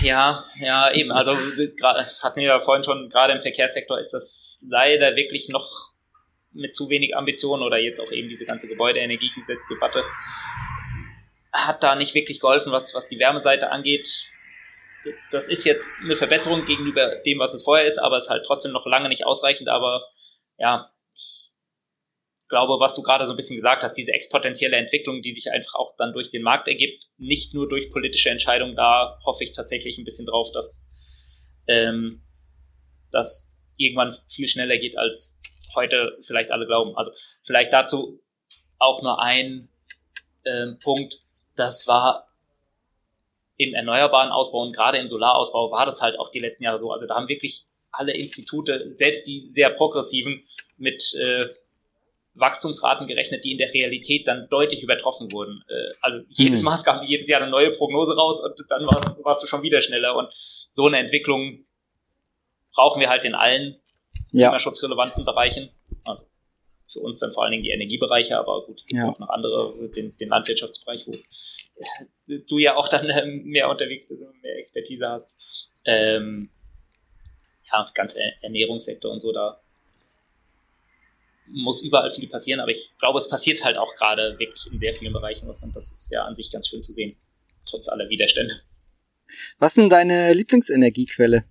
[0.02, 1.12] Ja, ja, eben.
[1.12, 5.68] Also hatten wir ja vorhin schon, gerade im Verkehrssektor ist das leider wirklich noch
[6.54, 10.04] mit zu wenig Ambitionen oder jetzt auch eben diese ganze Gebäudeenergiegesetzdebatte
[11.66, 14.30] hat da nicht wirklich geholfen, was, was die Wärmeseite angeht.
[15.32, 18.46] Das ist jetzt eine Verbesserung gegenüber dem, was es vorher ist, aber es ist halt
[18.46, 19.70] trotzdem noch lange nicht ausreichend.
[19.70, 20.06] Aber
[20.58, 21.52] ja, ich
[22.50, 25.76] glaube, was du gerade so ein bisschen gesagt hast, diese exponentielle Entwicklung, die sich einfach
[25.76, 29.98] auch dann durch den Markt ergibt, nicht nur durch politische Entscheidungen, da hoffe ich tatsächlich
[29.98, 30.86] ein bisschen drauf, dass
[31.68, 32.24] ähm,
[33.12, 35.42] das irgendwann viel schneller geht, als
[35.76, 36.96] heute vielleicht alle glauben.
[36.98, 37.12] Also
[37.44, 38.22] vielleicht dazu
[38.80, 39.70] auch nur ein
[40.46, 41.22] ähm, Punkt,
[41.58, 42.28] das war
[43.58, 46.92] im erneuerbaren Ausbau und gerade im Solarausbau war das halt auch die letzten Jahre so.
[46.92, 50.44] Also da haben wirklich alle Institute, selbst die sehr progressiven,
[50.78, 51.46] mit äh,
[52.36, 55.64] Wachstumsraten gerechnet, die in der Realität dann deutlich übertroffen wurden.
[55.68, 56.66] Äh, also jedes mhm.
[56.66, 59.82] Mal kam jedes Jahr eine neue Prognose raus und dann war, warst du schon wieder
[59.82, 60.16] schneller.
[60.16, 60.30] Und
[60.70, 61.66] so eine Entwicklung
[62.76, 63.82] brauchen wir halt in allen
[64.32, 64.50] ja.
[64.50, 65.72] klimaschutzrelevanten Bereichen.
[66.06, 66.24] Also
[66.88, 69.10] für uns dann vor allen Dingen die Energiebereiche, aber gut, es gibt ja.
[69.10, 71.14] auch noch andere, den, den Landwirtschaftsbereich, wo
[72.28, 75.36] du ja auch dann ähm, mehr unterwegs bist und mehr Expertise hast.
[75.86, 76.50] Ähm,
[77.72, 79.62] ja, ganze Ernährungssektor und so, da
[81.50, 84.94] muss überall viel passieren, aber ich glaube, es passiert halt auch gerade wirklich in sehr
[84.94, 87.18] vielen Bereichen was und das ist ja an sich ganz schön zu sehen,
[87.70, 88.54] trotz aller Widerstände.
[89.60, 91.44] Was ist denn deine Lieblingsenergiequelle?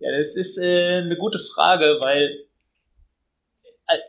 [0.00, 2.44] Ja, das ist äh, eine gute Frage, weil äh,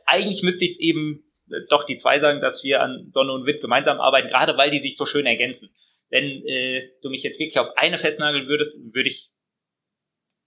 [0.06, 3.46] eigentlich müsste ich es eben äh, doch die zwei sagen, dass wir an Sonne und
[3.46, 5.74] Wind gemeinsam arbeiten, gerade weil die sich so schön ergänzen.
[6.10, 9.30] Wenn äh, du mich jetzt wirklich auf eine festnageln würdest, würde ich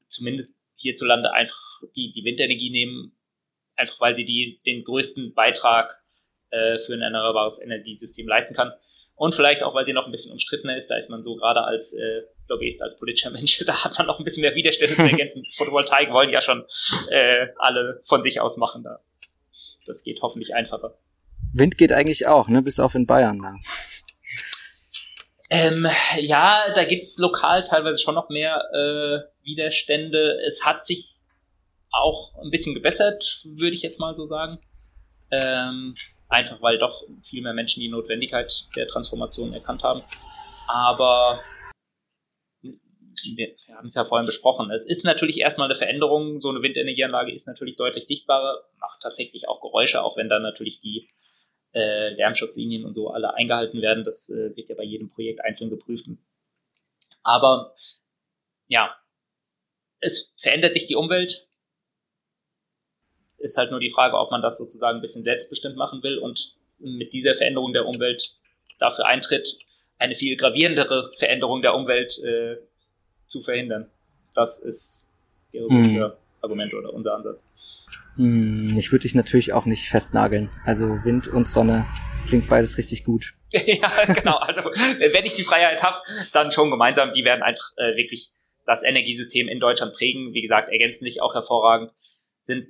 [0.07, 1.59] zumindest hierzulande einfach
[1.97, 3.18] die, die Windenergie nehmen,
[3.74, 5.97] einfach weil sie die, den größten Beitrag
[6.51, 8.72] äh, für ein erneuerbares Energiesystem leisten kann.
[9.14, 11.64] Und vielleicht auch, weil sie noch ein bisschen umstrittener ist, da ist man so gerade
[11.64, 15.09] als äh, Lobbyist, als politischer Mensch, da hat man noch ein bisschen mehr Widerstände zu
[15.09, 15.45] ergänzen.
[15.57, 16.64] Photovoltaik wollen ja schon
[17.11, 18.82] äh, alle von sich aus machen.
[18.82, 19.01] Da.
[19.87, 20.99] Das geht hoffentlich einfacher.
[21.53, 22.62] Wind geht eigentlich auch, ne?
[22.62, 23.55] Bis auf in Bayern da.
[25.49, 25.87] Ähm,
[26.18, 30.39] ja, da gibt's lokal teilweise schon noch mehr äh, Widerstände.
[30.47, 31.14] Es hat sich
[31.93, 34.59] auch ein bisschen gebessert, würde ich jetzt mal so sagen.
[35.30, 35.97] Ähm,
[36.28, 40.03] einfach weil doch viel mehr Menschen die Notwendigkeit der Transformation erkannt haben.
[40.66, 41.41] Aber
[43.36, 44.70] wir haben es ja vorhin besprochen.
[44.70, 46.38] Es ist natürlich erstmal eine Veränderung.
[46.38, 50.80] So eine Windenergieanlage ist natürlich deutlich sichtbarer, macht tatsächlich auch Geräusche, auch wenn dann natürlich
[50.80, 51.08] die
[51.74, 54.04] äh, Lärmschutzlinien und so alle eingehalten werden.
[54.04, 56.06] Das äh, wird ja bei jedem Projekt einzeln geprüft.
[57.22, 57.74] Aber
[58.68, 58.94] ja,
[60.00, 61.46] es verändert sich die Umwelt
[63.38, 66.54] ist halt nur die Frage, ob man das sozusagen ein bisschen selbstbestimmt machen will und
[66.78, 68.34] mit dieser Veränderung der Umwelt
[68.78, 69.58] dafür eintritt,
[69.98, 72.56] eine viel gravierendere Veränderung der Umwelt äh,
[73.26, 73.90] zu verhindern.
[74.34, 75.08] Das ist
[75.52, 76.12] Ihre hm.
[76.40, 77.44] Argument oder unser Ansatz.
[78.16, 80.50] Hm, ich würde dich natürlich auch nicht festnageln.
[80.64, 81.86] Also Wind und Sonne
[82.26, 83.34] klingt beides richtig gut.
[83.52, 84.36] ja, genau.
[84.36, 85.98] Also wenn ich die Freiheit habe,
[86.32, 87.12] dann schon gemeinsam.
[87.12, 88.30] Die werden einfach äh, wirklich
[88.64, 90.32] das Energiesystem in Deutschland prägen.
[90.32, 91.92] Wie gesagt, ergänzen sich auch hervorragend,
[92.40, 92.68] sind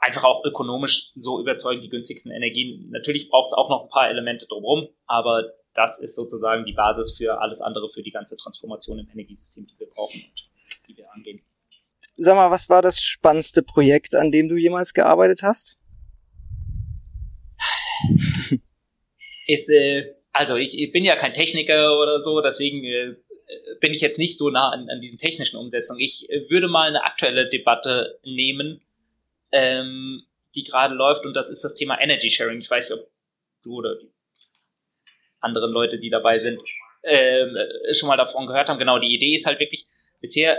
[0.00, 2.88] einfach auch ökonomisch so überzeugend die günstigsten Energien.
[2.90, 7.16] Natürlich braucht es auch noch ein paar Elemente drumherum, aber das ist sozusagen die Basis
[7.16, 11.12] für alles andere, für die ganze Transformation im Energiesystem, die wir brauchen und die wir
[11.12, 11.40] angehen.
[12.16, 15.78] Sag mal, was war das spannendste Projekt, an dem du jemals gearbeitet hast?
[19.46, 23.14] Ist, äh, also ich, ich bin ja kein Techniker oder so, deswegen äh,
[23.80, 26.00] bin ich jetzt nicht so nah an, an diesen technischen Umsetzungen.
[26.00, 28.82] Ich äh, würde mal eine aktuelle Debatte nehmen,
[29.52, 30.24] ähm,
[30.56, 32.58] die gerade läuft und das ist das Thema Energy Sharing.
[32.58, 33.08] Ich weiß nicht, ob
[33.62, 34.10] du oder die
[35.40, 36.62] anderen Leute, die dabei sind,
[37.04, 37.56] ähm,
[37.92, 38.78] schon mal davon gehört haben.
[38.78, 39.86] Genau, die Idee ist halt wirklich,
[40.20, 40.58] bisher,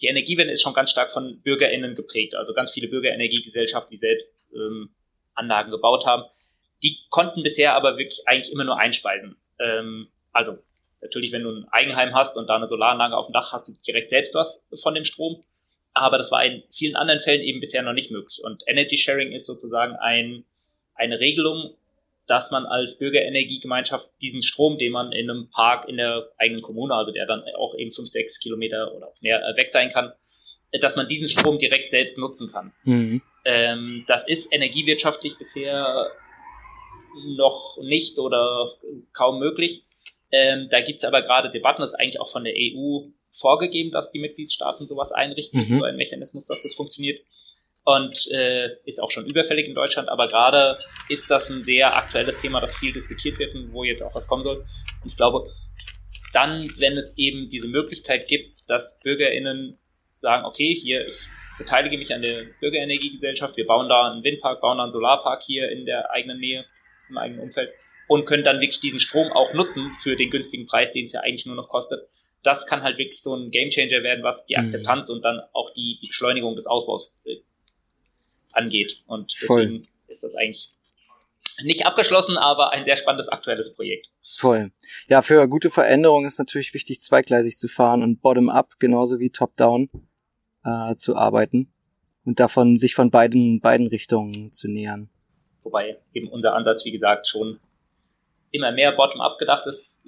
[0.00, 2.34] die Energiewende ist schon ganz stark von BürgerInnen geprägt.
[2.34, 4.90] Also ganz viele Bürgerenergiegesellschaften, die selbst ähm,
[5.34, 6.24] Anlagen gebaut haben,
[6.82, 9.36] die konnten bisher aber wirklich eigentlich immer nur einspeisen.
[9.58, 10.58] Ähm, also
[11.00, 13.72] natürlich, wenn du ein Eigenheim hast und da eine Solaranlage auf dem Dach hast, du
[13.86, 15.42] direkt selbst was von dem Strom
[15.98, 18.40] aber das war in vielen anderen Fällen eben bisher noch nicht möglich.
[18.42, 20.44] Und Energy Sharing ist sozusagen ein,
[20.94, 21.74] eine Regelung,
[22.28, 26.94] dass man als Bürgerenergiegemeinschaft diesen Strom, den man in einem Park in der eigenen Kommune,
[26.94, 30.12] also der dann auch eben fünf, sechs Kilometer oder auch mehr äh, weg sein kann,
[30.72, 32.72] dass man diesen Strom direkt selbst nutzen kann.
[32.84, 33.22] Mhm.
[33.46, 36.10] Ähm, das ist energiewirtschaftlich bisher
[37.36, 38.74] noch nicht oder
[39.12, 39.84] kaum möglich.
[40.30, 44.12] Ähm, da gibt's aber gerade Debatten, das ist eigentlich auch von der EU vorgegeben, dass
[44.12, 45.78] die Mitgliedstaaten sowas einrichten, mhm.
[45.78, 47.20] so ein Mechanismus, dass das funktioniert.
[47.84, 52.36] Und äh, ist auch schon überfällig in Deutschland, aber gerade ist das ein sehr aktuelles
[52.36, 54.58] Thema, das viel diskutiert wird und wo jetzt auch was kommen soll.
[54.58, 55.50] Und ich glaube,
[56.32, 59.78] dann, wenn es eben diese Möglichkeit gibt, dass BürgerInnen
[60.18, 64.76] sagen, okay, hier, ich beteilige mich an der Bürgerenergiegesellschaft, wir bauen da einen Windpark, bauen
[64.76, 66.64] da einen Solarpark hier in der eigenen Nähe,
[67.08, 67.70] im eigenen Umfeld
[68.08, 71.20] und können dann wirklich diesen Strom auch nutzen für den günstigen Preis, den es ja
[71.20, 72.08] eigentlich nur noch kostet.
[72.42, 74.64] Das kann halt wirklich so ein Gamechanger werden, was die mhm.
[74.64, 75.16] Akzeptanz mhm.
[75.16, 77.36] und dann auch die, die Beschleunigung des Ausbaus äh,
[78.52, 79.02] angeht.
[79.06, 79.88] Und deswegen Voll.
[80.08, 80.70] ist das eigentlich
[81.62, 84.10] nicht abgeschlossen, aber ein sehr spannendes aktuelles Projekt.
[84.22, 84.70] Voll.
[85.08, 89.90] Ja, für gute Veränderung ist natürlich wichtig, zweigleisig zu fahren und bottom-up genauso wie top-down
[90.64, 91.72] äh, zu arbeiten
[92.24, 95.10] und davon sich von beiden, beiden Richtungen zu nähern.
[95.62, 97.58] Wobei eben unser Ansatz, wie gesagt, schon
[98.50, 100.06] immer mehr bottom-up gedacht ist.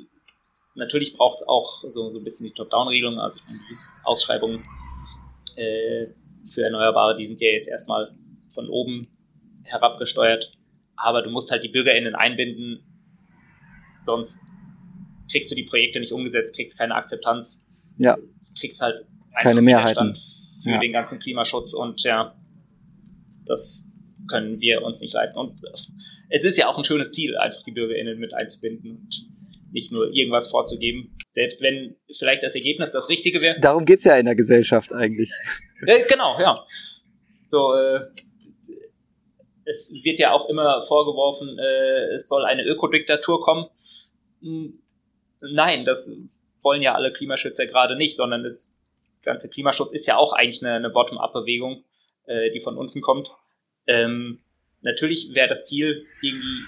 [0.75, 4.65] Natürlich braucht es auch so, so ein bisschen die Top-Down-Regelung, also die Ausschreibungen
[5.57, 6.07] äh,
[6.45, 8.15] für Erneuerbare, die sind ja jetzt erstmal
[8.53, 9.09] von oben
[9.65, 10.53] herabgesteuert.
[10.97, 12.85] Aber du musst halt die BürgerInnen einbinden,
[14.05, 14.45] sonst
[15.31, 18.19] kriegst du die Projekte nicht umgesetzt, kriegst keine Akzeptanz, ja.
[18.59, 19.07] kriegst halt
[19.41, 20.15] keine Mehrheiten
[20.63, 20.79] für ja.
[20.79, 22.35] den ganzen Klimaschutz und ja,
[23.47, 23.93] das
[24.29, 25.39] können wir uns nicht leisten.
[25.39, 25.61] Und
[26.29, 29.27] es ist ja auch ein schönes Ziel, einfach die BürgerInnen mit einzubinden und
[29.73, 33.59] nicht nur irgendwas vorzugeben, selbst wenn vielleicht das Ergebnis das Richtige wäre.
[33.61, 35.31] Darum geht's ja in der Gesellschaft eigentlich.
[35.87, 36.67] Äh, genau, ja.
[37.47, 38.01] So, äh,
[39.71, 43.67] es wird ja auch immer vorgeworfen, äh, es soll eine Ökodiktatur kommen.
[44.43, 44.73] Hm,
[45.41, 46.11] nein, das
[46.61, 48.75] wollen ja alle Klimaschützer gerade nicht, sondern das
[49.23, 51.85] ganze Klimaschutz ist ja auch eigentlich eine, eine Bottom-up-Bewegung,
[52.27, 53.31] äh, die von unten kommt.
[53.87, 54.41] Ähm,
[54.83, 56.65] natürlich wäre das Ziel irgendwie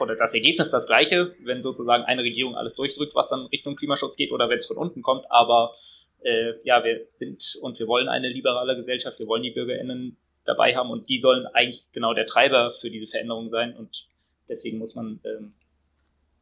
[0.00, 4.16] oder das Ergebnis das gleiche, wenn sozusagen eine Regierung alles durchdrückt, was dann Richtung Klimaschutz
[4.16, 5.26] geht oder wenn es von unten kommt.
[5.30, 5.76] Aber
[6.22, 10.74] äh, ja, wir sind und wir wollen eine liberale Gesellschaft, wir wollen die BürgerInnen dabei
[10.74, 14.06] haben und die sollen eigentlich genau der Treiber für diese Veränderung sein und
[14.48, 15.54] deswegen muss man ähm,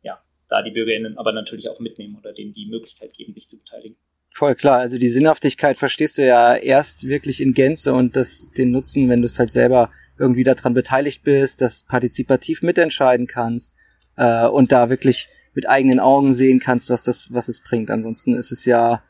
[0.02, 3.58] ja da die BürgerInnen aber natürlich auch mitnehmen oder denen die Möglichkeit geben, sich zu
[3.58, 3.96] beteiligen.
[4.32, 8.70] Voll klar, also die Sinnhaftigkeit verstehst du ja erst wirklich in Gänze und das, den
[8.70, 13.74] Nutzen, wenn du es halt selber irgendwie daran beteiligt bist, das partizipativ mitentscheiden kannst
[14.16, 17.90] äh, und da wirklich mit eigenen Augen sehen kannst, was das, was es bringt.
[17.90, 19.02] Ansonsten ist es ja,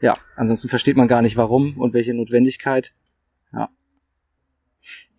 [0.00, 2.92] ja, ansonsten versteht man gar nicht warum und welche Notwendigkeit.
[3.52, 3.70] Ja.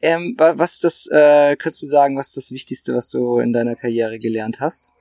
[0.01, 4.20] Ähm, was das, äh, könntest du sagen, was das Wichtigste, was du in deiner Karriere
[4.20, 4.93] gelernt hast?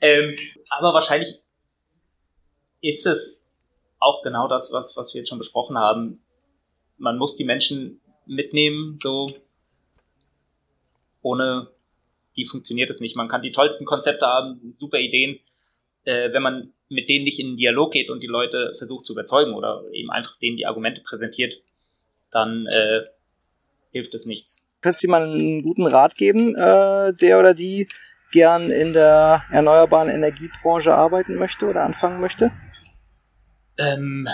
[0.00, 0.36] Ähm,
[0.70, 1.42] aber wahrscheinlich
[2.80, 3.46] ist es
[3.98, 6.22] auch genau das, was, was wir jetzt schon besprochen haben.
[6.96, 9.28] Man muss die Menschen mitnehmen, so
[11.22, 11.68] ohne
[12.36, 13.16] die funktioniert es nicht.
[13.16, 15.40] Man kann die tollsten Konzepte haben, super Ideen.
[16.04, 19.12] Äh, wenn man mit denen nicht in den Dialog geht und die Leute versucht zu
[19.12, 21.62] überzeugen oder eben einfach denen die Argumente präsentiert,
[22.30, 23.02] dann äh,
[23.90, 24.64] hilft es nichts.
[24.80, 27.88] Könntest du mal einen guten Rat geben, äh, der oder die
[28.32, 32.52] gern in der erneuerbaren Energiebranche arbeiten möchte oder anfangen möchte?
[33.78, 34.28] Ähm,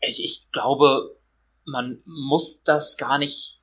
[0.00, 1.16] ich, ich glaube,
[1.64, 3.60] man muss das gar nicht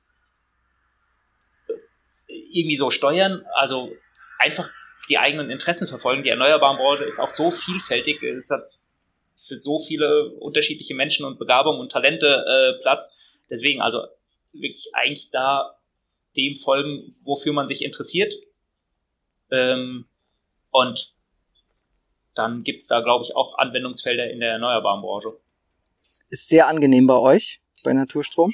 [2.28, 3.44] irgendwie so steuern.
[3.54, 3.92] Also
[4.38, 4.70] einfach
[5.08, 6.22] die eigenen Interessen verfolgen.
[6.22, 8.22] Die Erneuerbaren ist auch so vielfältig.
[8.22, 8.68] Es hat
[9.46, 13.12] für so viele unterschiedliche Menschen und Begabungen und Talente äh, Platz.
[13.48, 14.06] Deswegen also
[14.60, 15.78] wirklich eigentlich da
[16.36, 18.34] dem folgen, wofür man sich interessiert.
[19.50, 20.06] Ähm,
[20.70, 21.14] und
[22.34, 25.38] dann gibt's da, glaube ich, auch Anwendungsfelder in der erneuerbaren Branche.
[26.28, 28.52] Ist sehr angenehm bei euch, bei Naturstrom?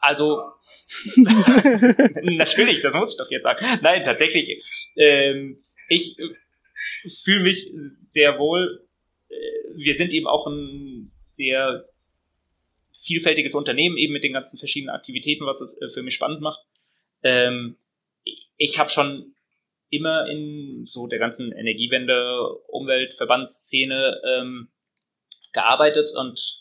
[0.00, 0.42] Also,
[1.16, 3.64] natürlich, das muss ich doch jetzt sagen.
[3.82, 4.64] Nein, tatsächlich,
[4.96, 7.70] ähm, ich äh, fühle mich
[8.02, 8.88] sehr wohl.
[9.28, 9.34] Äh,
[9.74, 11.84] wir sind eben auch ein sehr
[13.02, 16.60] vielfältiges Unternehmen, eben mit den ganzen verschiedenen Aktivitäten, was es äh, für mich spannend macht.
[17.22, 17.76] Ähm,
[18.56, 19.34] ich habe schon
[19.90, 24.68] immer in so der ganzen Energiewende, Umweltverbandsszene ähm,
[25.52, 26.60] gearbeitet und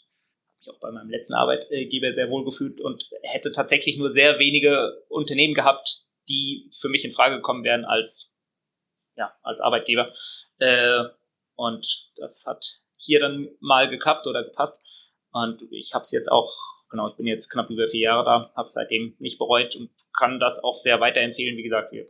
[0.60, 5.04] mich auch bei meinem letzten Arbeitgeber sehr wohl gefühlt und hätte tatsächlich nur sehr wenige
[5.10, 8.36] Unternehmen gehabt, die für mich in Frage gekommen wären als,
[9.16, 10.12] ja, als Arbeitgeber.
[10.58, 11.04] Äh,
[11.56, 14.82] und das hat hier dann mal geklappt oder gepasst.
[15.32, 16.52] Und ich habe es jetzt auch,
[16.90, 19.90] genau, ich bin jetzt knapp über vier Jahre da, habe es seitdem nicht bereut und
[20.18, 21.58] kann das auch sehr weiterempfehlen.
[21.58, 22.08] Wie gesagt, wir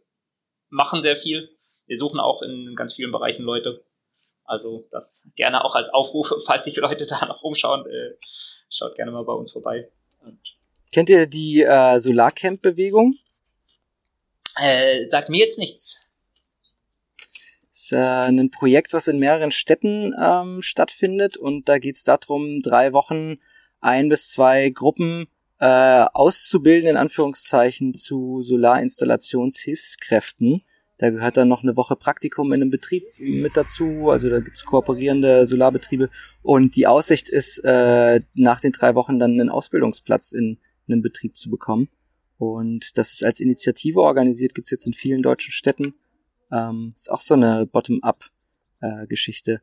[0.69, 1.49] machen sehr viel.
[1.85, 3.83] Wir suchen auch in ganz vielen Bereichen Leute.
[4.43, 8.15] Also das gerne auch als Aufruf, falls sich Leute da noch umschauen, äh,
[8.69, 9.91] schaut gerne mal bei uns vorbei.
[10.21, 10.39] Und
[10.91, 13.15] Kennt ihr die äh, Solarcamp-Bewegung?
[14.55, 16.08] Äh, sagt mir jetzt nichts.
[17.81, 22.61] Ist äh, ein Projekt, was in mehreren Städten ähm, stattfindet und da geht es darum,
[22.61, 23.37] drei Wochen
[23.79, 25.27] ein bis zwei Gruppen
[25.59, 30.59] äh, auszubilden, in Anführungszeichen, zu Solarinstallationshilfskräften.
[30.97, 34.09] Da gehört dann noch eine Woche Praktikum in einem Betrieb mit dazu.
[34.09, 36.09] Also da gibt's kooperierende Solarbetriebe.
[36.41, 40.57] Und die Aussicht ist, äh, nach den drei Wochen dann einen Ausbildungsplatz in
[40.89, 41.87] einem Betrieb zu bekommen.
[42.37, 45.93] Und das ist als Initiative organisiert, gibt's jetzt in vielen deutschen Städten.
[46.51, 49.61] Ähm, ist auch so eine Bottom-up-Geschichte,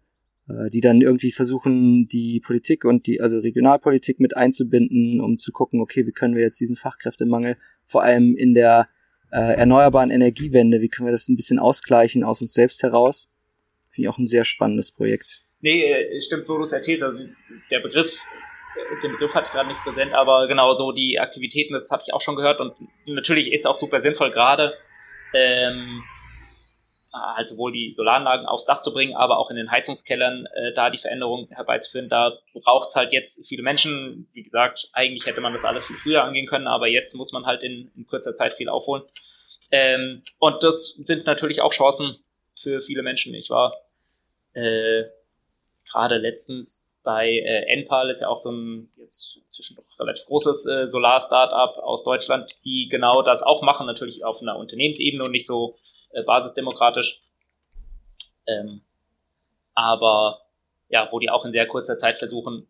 [0.49, 5.53] äh, die dann irgendwie versuchen, die Politik und die, also Regionalpolitik mit einzubinden, um zu
[5.53, 8.89] gucken, okay, wie können wir jetzt diesen Fachkräftemangel vor allem in der
[9.33, 13.29] äh, erneuerbaren Energiewende, wie können wir das ein bisschen ausgleichen aus uns selbst heraus?
[13.93, 15.47] Finde ich auch ein sehr spannendes Projekt.
[15.61, 17.03] Nee, äh, stimmt, wo du es erzählst.
[17.03, 17.25] Also
[17.71, 18.23] der Begriff,
[18.77, 22.05] äh, den Begriff hatte ich gerade nicht präsent, aber genau so die Aktivitäten, das hatte
[22.07, 22.75] ich auch schon gehört und
[23.07, 24.75] natürlich ist auch super sinnvoll gerade
[25.35, 26.03] ähm,
[27.35, 30.91] halt sowohl die Solaranlagen aufs Dach zu bringen, aber auch in den Heizungskellern äh, da
[30.91, 32.09] die Veränderung herbeizuführen.
[32.09, 34.29] Da braucht es halt jetzt viele Menschen.
[34.33, 37.47] Wie gesagt, eigentlich hätte man das alles viel früher angehen können, aber jetzt muss man
[37.47, 39.03] halt in, in kurzer Zeit viel aufholen.
[39.71, 42.19] Ähm, und das sind natürlich auch Chancen
[42.55, 43.35] für viele Menschen.
[43.35, 43.75] Ich war
[44.55, 45.05] äh,
[45.91, 50.67] gerade letztens bei äh, Enpal, ist ja auch so ein jetzt inzwischen doch relativ großes
[50.67, 55.47] äh, Solar-Startup aus Deutschland, die genau das auch machen, natürlich auf einer Unternehmensebene und nicht
[55.47, 55.77] so
[56.17, 57.21] äh, basisdemokratisch.
[58.49, 58.81] Ähm,
[59.75, 60.41] aber
[60.89, 62.67] ja, wo die auch in sehr kurzer Zeit versuchen,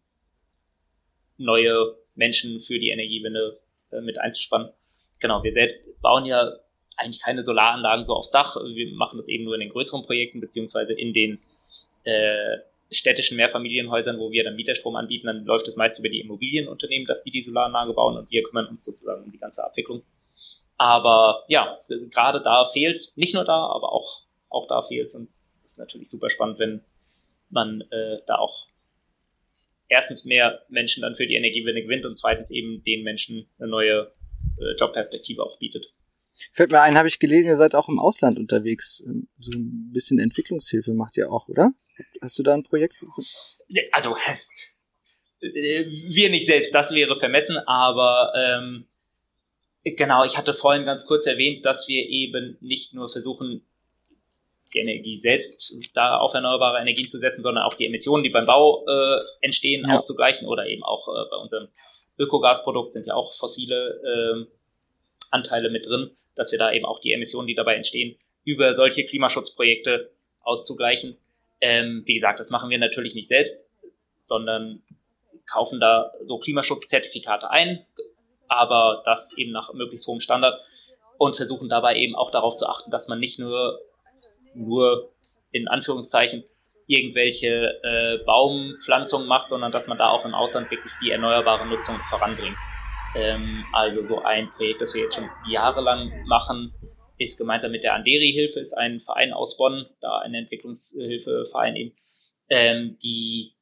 [1.36, 3.61] neue Menschen für die Energiewende
[3.92, 4.70] äh, mit einzuspannen.
[5.20, 6.57] Genau, wir selbst bauen ja
[6.97, 8.57] eigentlich keine Solaranlagen so aufs Dach.
[8.57, 11.38] Wir machen das eben nur in den größeren Projekten, beziehungsweise in den
[12.05, 12.59] äh,
[12.90, 15.26] städtischen Mehrfamilienhäusern, wo wir dann Mieterstrom anbieten.
[15.26, 18.66] Dann läuft es meist über die Immobilienunternehmen, dass die die Solaranlage bauen und wir kümmern
[18.66, 20.03] uns sozusagen um die ganze Abwicklung.
[20.77, 25.29] Aber ja, gerade da fehlt nicht nur da, aber auch, auch da fehlt und
[25.64, 26.85] es ist natürlich super spannend, wenn
[27.51, 28.68] man äh, da auch
[29.89, 34.12] erstens mehr Menschen dann für die Energiewende gewinnt und zweitens eben den Menschen eine neue
[34.59, 35.93] äh, Jobperspektive auch bietet.
[36.53, 39.03] Fällt mir ein, habe ich gelesen, ihr seid auch im Ausland unterwegs.
[39.07, 41.72] Ähm, so ein bisschen Entwicklungshilfe macht ihr auch, oder?
[42.20, 42.97] Hast du da ein Projekt?
[43.93, 44.16] Also,
[45.41, 48.87] äh, wir nicht selbst, das wäre vermessen, aber ähm,
[49.95, 53.64] Genau, ich hatte vorhin ganz kurz erwähnt, dass wir eben nicht nur versuchen,
[54.74, 58.47] die Energie selbst da auf erneuerbare Energien zu setzen, sondern auch die Emissionen, die beim
[58.47, 59.95] Bau äh, entstehen, ja.
[59.95, 61.68] auszugleichen oder eben auch äh, bei unserem
[62.18, 64.47] Ökogasprodukt sind ja auch fossile äh,
[65.30, 69.07] Anteile mit drin, dass wir da eben auch die Emissionen, die dabei entstehen, über solche
[69.07, 70.11] Klimaschutzprojekte
[70.41, 71.16] auszugleichen.
[71.61, 73.64] Ähm, wie gesagt, das machen wir natürlich nicht selbst,
[74.18, 74.82] sondern
[75.49, 77.87] kaufen da so Klimaschutzzertifikate ein,
[78.49, 80.61] aber das eben nach möglichst hohem Standard
[81.18, 83.80] und versuchen dabei eben auch darauf zu achten, dass man nicht nur,
[84.55, 85.11] nur
[85.51, 86.44] in Anführungszeichen
[86.86, 92.03] irgendwelche äh, Baumpflanzungen macht, sondern dass man da auch im Ausland wirklich die erneuerbare Nutzung
[92.05, 92.59] voranbringt.
[93.14, 96.72] Ähm, also so ein Projekt, das wir jetzt schon jahrelang machen,
[97.18, 101.97] ist gemeinsam mit der Anderi-Hilfe, ist ein Verein aus Bonn, da ein Entwicklungshilfeverein eben,
[102.51, 103.55] ähm, die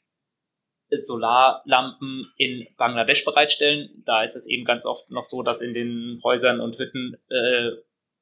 [0.99, 4.03] Solarlampen in Bangladesch bereitstellen.
[4.05, 7.71] Da ist es eben ganz oft noch so, dass in den Häusern und Hütten äh,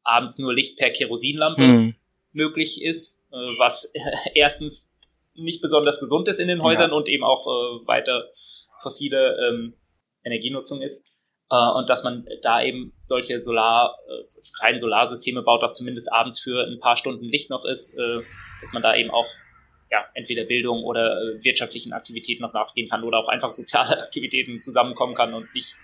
[0.02, 1.94] abends nur Licht per Kerosinlampe mhm.
[2.32, 3.92] möglich ist, äh, was
[4.34, 4.96] erstens
[5.34, 6.96] nicht besonders gesund ist in den Häusern ja.
[6.96, 8.28] und eben auch äh, weiter
[8.80, 9.74] fossile ähm,
[10.24, 11.06] Energienutzung ist.
[11.50, 14.24] Äh, und dass man da eben solche Solar, äh,
[14.58, 18.20] kleinen Solarsysteme baut, dass zumindest abends für ein paar Stunden Licht noch ist, äh,
[18.60, 19.26] dass man da eben auch
[19.92, 24.62] ja, entweder Bildung oder äh, wirtschaftlichen Aktivitäten noch nachgehen kann oder auch einfach soziale Aktivitäten
[24.62, 25.76] zusammenkommen kann und nicht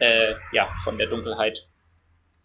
[0.00, 1.68] äh, ja, von der Dunkelheit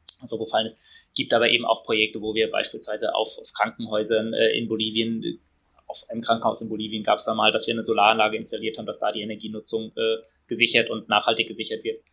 [0.05, 1.09] so gefallen ist.
[1.15, 5.39] Gibt aber eben auch Projekte, wo wir beispielsweise auf, auf Krankenhäusern äh, in Bolivien,
[5.87, 8.85] auf einem Krankenhaus in Bolivien gab es da mal, dass wir eine Solaranlage installiert haben,
[8.85, 12.03] dass da die Energienutzung äh, gesichert und nachhaltig gesichert wird.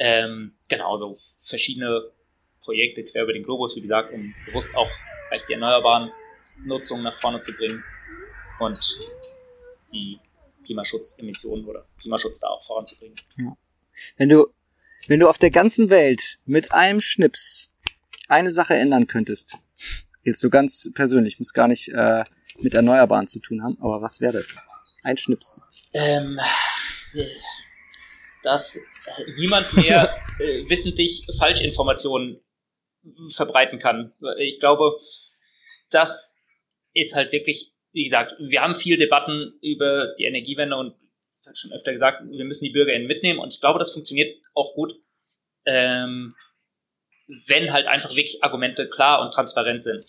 [0.00, 2.10] Ähm, genau, so verschiedene
[2.62, 4.90] Projekte quer über den Globus, wie gesagt, um bewusst auch
[5.48, 6.10] die erneuerbaren
[6.64, 7.82] Nutzung nach vorne zu bringen
[8.60, 8.98] und
[9.92, 10.18] die
[10.64, 13.16] Klimaschutzemissionen oder Klimaschutz da auch voranzubringen.
[13.36, 13.56] Ja.
[14.16, 14.46] Wenn du,
[15.06, 17.70] wenn du auf der ganzen Welt mit einem Schnips
[18.28, 19.58] eine Sache ändern könntest,
[20.22, 22.24] jetzt so ganz persönlich, muss gar nicht äh,
[22.58, 24.54] mit Erneuerbaren zu tun haben, aber was wäre das?
[25.02, 25.56] Ein Schnips.
[25.92, 26.38] Ähm,
[28.42, 28.78] dass
[29.36, 32.40] niemand mehr äh, wissentlich Falschinformationen
[33.28, 34.12] verbreiten kann.
[34.38, 34.98] Ich glaube,
[35.90, 36.36] das
[36.94, 40.94] ist halt wirklich wie gesagt, wir haben viel Debatten über die Energiewende und
[41.40, 44.36] ich habe schon öfter gesagt, wir müssen die BürgerInnen mitnehmen und ich glaube, das funktioniert
[44.54, 44.96] auch gut,
[45.64, 46.34] ähm,
[47.26, 50.04] wenn halt einfach wirklich Argumente klar und transparent sind.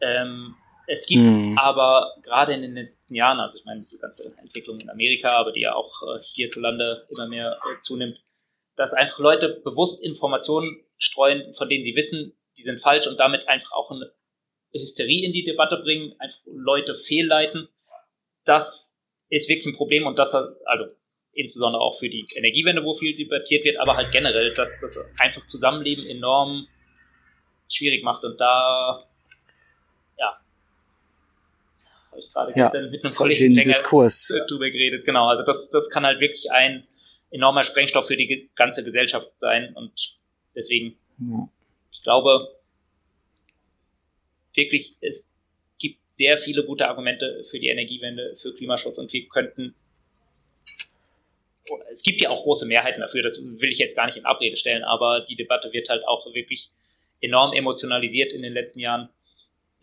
[0.00, 0.54] Ähm,
[0.86, 1.58] es gibt hm.
[1.58, 5.50] aber gerade in den letzten Jahren, also ich meine, diese ganze Entwicklung in Amerika, aber
[5.50, 8.22] die ja auch äh, hierzulande immer mehr äh, zunimmt,
[8.76, 13.48] dass einfach Leute bewusst Informationen streuen, von denen sie wissen, die sind falsch und damit
[13.48, 14.12] einfach auch eine
[14.78, 17.68] Hysterie in die Debatte bringen, einfach Leute fehlleiten.
[18.44, 20.86] Das ist wirklich ein Problem und das, also
[21.32, 25.44] insbesondere auch für die Energiewende, wo viel debattiert wird, aber halt generell, dass das einfach
[25.46, 26.66] Zusammenleben enorm
[27.70, 29.04] schwierig macht und da,
[30.18, 30.40] ja,
[32.10, 34.32] habe ich gerade ja, gestern mit einem Kollegen länger Diskurs.
[34.48, 36.86] drüber geredet, genau, also das, das kann halt wirklich ein
[37.30, 40.16] enormer Sprengstoff für die ganze Gesellschaft sein und
[40.54, 41.48] deswegen, ja.
[41.92, 42.56] ich glaube,
[44.56, 45.32] wirklich, es
[45.78, 49.74] gibt sehr viele gute Argumente für die Energiewende, für Klimaschutz und wir könnten
[51.90, 54.56] es gibt ja auch große Mehrheiten dafür, das will ich jetzt gar nicht in Abrede
[54.56, 56.70] stellen, aber die Debatte wird halt auch wirklich
[57.20, 59.08] enorm emotionalisiert in den letzten Jahren.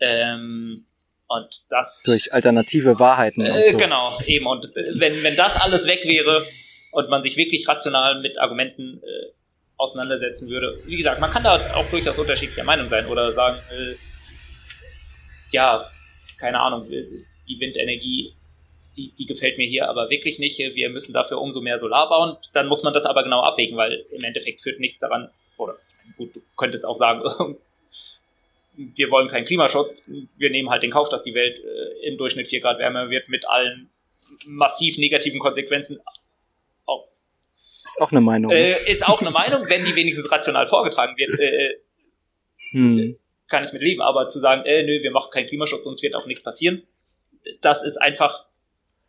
[0.00, 0.84] Ähm,
[1.28, 2.02] und das.
[2.04, 3.44] Durch alternative Wahrheiten.
[3.44, 3.78] Äh, so.
[3.78, 4.46] Genau, eben.
[4.46, 6.44] Und äh, wenn, wenn das alles weg wäre
[6.92, 9.32] und man sich wirklich rational mit Argumenten äh,
[9.76, 13.94] auseinandersetzen würde, wie gesagt, man kann da auch durchaus unterschiedlicher Meinung sein oder sagen, äh,
[15.52, 15.90] ja,
[16.38, 18.34] keine Ahnung, die Windenergie,
[18.96, 20.58] die, die gefällt mir hier aber wirklich nicht.
[20.58, 22.36] Wir müssen dafür umso mehr Solar bauen.
[22.52, 25.76] Dann muss man das aber genau abwägen, weil im Endeffekt führt nichts daran, oder
[26.16, 27.22] gut, du könntest auch sagen,
[28.76, 32.48] wir wollen keinen Klimaschutz, wir nehmen halt den Kauf, dass die Welt äh, im Durchschnitt
[32.48, 33.90] 4 Grad wärmer wird mit allen
[34.46, 36.00] massiv negativen Konsequenzen.
[36.86, 37.06] Auch,
[37.54, 38.50] ist auch eine Meinung.
[38.50, 41.38] Äh, ist auch eine Meinung, wenn die wenigstens rational vorgetragen wird.
[41.38, 41.74] Äh, äh
[42.72, 43.16] hm
[43.48, 44.02] kann ich mit leben.
[44.02, 46.82] Aber zu sagen, äh, nö, wir machen keinen Klimaschutz und es wird auch nichts passieren,
[47.60, 48.46] das ist einfach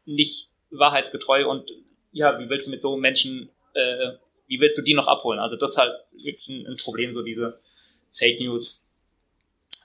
[0.06, 1.72] nicht wahrheitsgetreu und
[2.12, 4.12] ja, wie willst du mit so Menschen, äh,
[4.48, 5.40] wie willst du die noch abholen?
[5.40, 7.60] Also das ist halt wirklich ein, ein Problem, so diese
[8.12, 8.86] Fake News.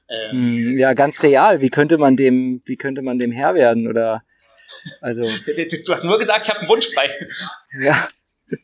[0.09, 1.61] Ähm, hm, ja, ganz real.
[1.61, 3.89] Wie könnte man dem, wie könnte man dem Herr werden?
[3.89, 4.23] Oder
[5.01, 5.23] also.
[5.47, 7.09] du hast nur gesagt, ich habe einen Wunsch frei.
[7.81, 8.09] Ja.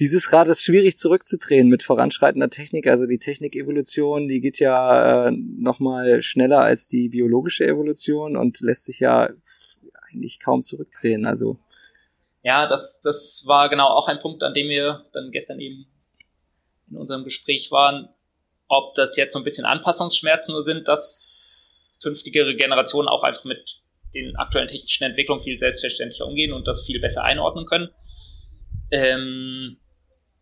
[0.00, 2.86] dieses Rad ist schwierig zurückzudrehen mit voranschreitender Technik.
[2.86, 8.86] Also die Technikevolution, die geht ja äh, nochmal schneller als die biologische Evolution und lässt
[8.86, 9.28] sich ja
[10.08, 11.26] eigentlich kaum zurückdrehen.
[11.26, 11.58] Also
[12.42, 15.86] ja, das, das war genau auch ein Punkt, an dem wir dann gestern eben
[16.90, 18.08] in unserem Gespräch waren,
[18.68, 21.28] ob das jetzt so ein bisschen Anpassungsschmerzen nur sind, dass
[22.02, 23.82] künftigere Generationen auch einfach mit
[24.14, 27.90] den aktuellen technischen Entwicklungen viel selbstverständlicher umgehen und das viel besser einordnen können.
[28.90, 29.76] Ähm,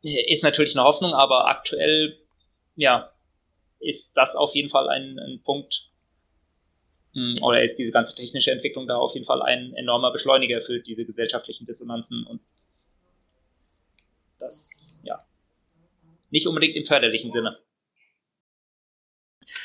[0.02, 2.18] ist natürlich eine Hoffnung, aber aktuell,
[2.76, 3.12] ja,
[3.80, 5.90] ist das auf jeden Fall ein, ein Punkt,
[7.14, 10.80] hm, oder ist diese ganze technische Entwicklung da auf jeden Fall ein enormer Beschleuniger für
[10.80, 12.40] diese gesellschaftlichen Dissonanzen und
[14.38, 15.24] das, ja,
[16.30, 17.56] nicht unbedingt im förderlichen Sinne.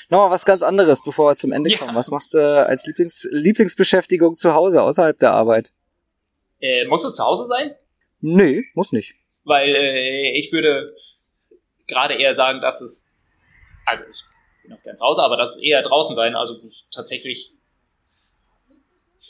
[0.09, 1.77] Nochmal was ganz anderes, bevor wir zum Ende ja.
[1.77, 1.95] kommen.
[1.95, 5.73] Was machst du als Lieblings Lieblingsbeschäftigung zu Hause, außerhalb der Arbeit?
[6.59, 7.75] Äh, muss es zu Hause sein?
[8.21, 10.95] Nee, muss nicht weil äh, ich würde
[11.87, 13.11] gerade eher sagen, dass es,
[13.85, 14.23] also ich
[14.61, 16.59] bin noch gern zu Hause, aber das eher draußen sein, also
[16.91, 17.51] tatsächlich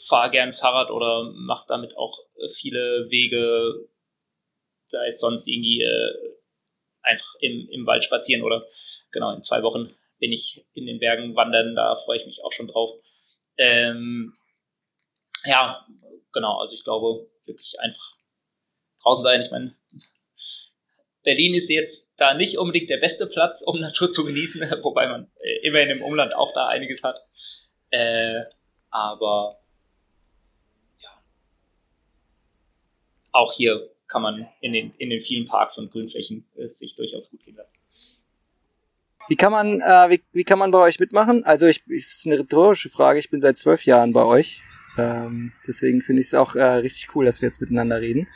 [0.07, 2.17] fahre gern Fahrrad oder mache damit auch
[2.55, 3.87] viele Wege,
[4.91, 6.35] da ist sonst irgendwie äh,
[7.01, 8.65] einfach im, im Wald spazieren oder
[9.11, 12.51] genau, in zwei Wochen bin ich in den Bergen wandern, da freue ich mich auch
[12.51, 12.91] schon drauf.
[13.57, 14.35] Ähm,
[15.45, 15.85] ja,
[16.31, 18.17] genau, also ich glaube wirklich einfach
[19.03, 19.41] draußen sein.
[19.41, 19.75] Ich meine,
[21.23, 25.31] Berlin ist jetzt da nicht unbedingt der beste Platz, um Natur zu genießen, wobei man
[25.39, 27.19] äh, immerhin im Umland auch da einiges hat.
[27.91, 28.41] Äh,
[28.89, 29.59] aber
[30.99, 31.09] ja,
[33.31, 37.31] auch hier kann man in den, in den vielen Parks und Grünflächen es sich durchaus
[37.31, 37.79] gut gehen lassen.
[39.29, 41.45] Wie kann man, äh, wie, wie kann man bei euch mitmachen?
[41.45, 43.19] Also ich, ich ist eine rhetorische Frage.
[43.19, 44.61] Ich bin seit zwölf Jahren bei euch.
[44.97, 48.27] Ähm, deswegen finde ich es auch äh, richtig cool, dass wir jetzt miteinander reden.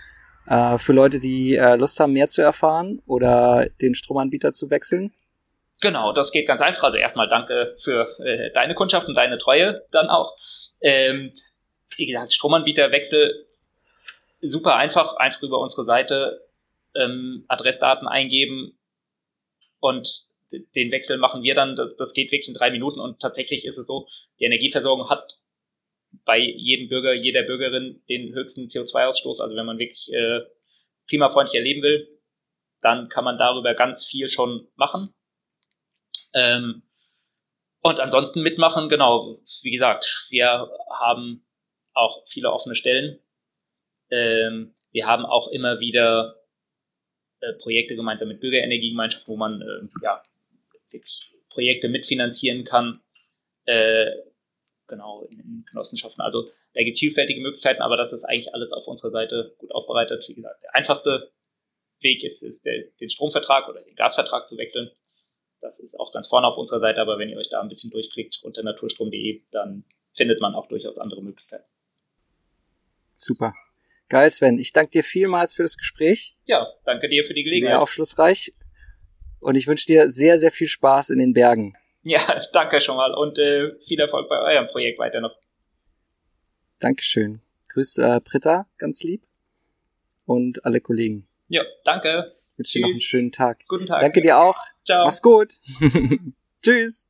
[0.47, 5.13] Äh, für Leute, die äh, Lust haben, mehr zu erfahren oder den Stromanbieter zu wechseln?
[5.81, 6.83] Genau, das geht ganz einfach.
[6.83, 10.35] Also erstmal danke für äh, deine Kundschaft und deine Treue dann auch.
[10.81, 11.33] Ähm,
[11.97, 13.47] wie gesagt, Stromanbieterwechsel
[14.41, 16.47] super einfach, einfach über unsere Seite
[16.95, 18.77] ähm, Adressdaten eingeben
[19.79, 20.27] und
[20.75, 21.75] den Wechsel machen wir dann.
[21.97, 24.07] Das geht wirklich in drei Minuten und tatsächlich ist es so,
[24.39, 25.37] die Energieversorgung hat
[26.27, 29.41] bei jedem Bürger, jeder Bürgerin den höchsten CO2-Ausstoß.
[29.41, 30.41] Also wenn man wirklich äh,
[31.07, 32.19] klimafreundlich erleben will,
[32.81, 35.15] dann kann man darüber ganz viel schon machen.
[36.33, 36.83] Ähm,
[37.81, 40.69] und ansonsten mitmachen, genau, wie gesagt, wir
[40.99, 41.47] haben
[41.93, 43.19] auch viele offene Stellen.
[44.11, 46.35] Ähm, wir haben auch immer wieder
[47.39, 50.21] äh, Projekte gemeinsam mit Bürgerenergiegemeinschaften, wo man äh, ja,
[51.49, 53.01] Projekte mitfinanzieren kann.
[53.63, 54.07] Äh,
[54.87, 56.21] genau, in, in Genossenschaften.
[56.21, 59.73] Also da gibt es vielfältige Möglichkeiten, aber das ist eigentlich alles auf unserer Seite gut
[59.73, 60.25] aufbereitet.
[60.27, 61.31] Wie gesagt, der einfachste
[62.01, 64.89] Weg ist, ist der, den Stromvertrag oder den Gasvertrag zu wechseln.
[65.59, 67.89] Das ist auch ganz vorne auf unserer Seite, aber wenn ihr euch da ein bisschen
[67.89, 71.65] durchklickt unter naturstrom.de, dann findet man auch durchaus andere Möglichkeiten.
[73.13, 73.53] Super.
[74.09, 74.59] Geil, Sven.
[74.59, 76.35] Ich danke dir vielmals für das Gespräch.
[76.45, 77.73] Ja, danke dir für die Gelegenheit.
[77.73, 78.53] Sehr aufschlussreich.
[79.39, 81.75] Und ich wünsche dir sehr, sehr viel Spaß in den Bergen.
[82.07, 82.21] Ja,
[82.53, 85.35] danke schon mal und äh, viel Erfolg bei eurem Projekt weiter noch.
[86.79, 87.41] Dankeschön.
[87.67, 89.23] Grüß äh, Britta, ganz lieb.
[90.25, 91.27] Und alle Kollegen.
[91.47, 92.33] Ja, danke.
[92.51, 93.59] Ich wünsche dir noch einen schönen Tag.
[93.67, 94.01] Guten Tag.
[94.01, 94.57] Danke dir auch.
[94.85, 95.05] Ciao.
[95.05, 95.49] Mach's gut.
[96.63, 97.06] Tschüss.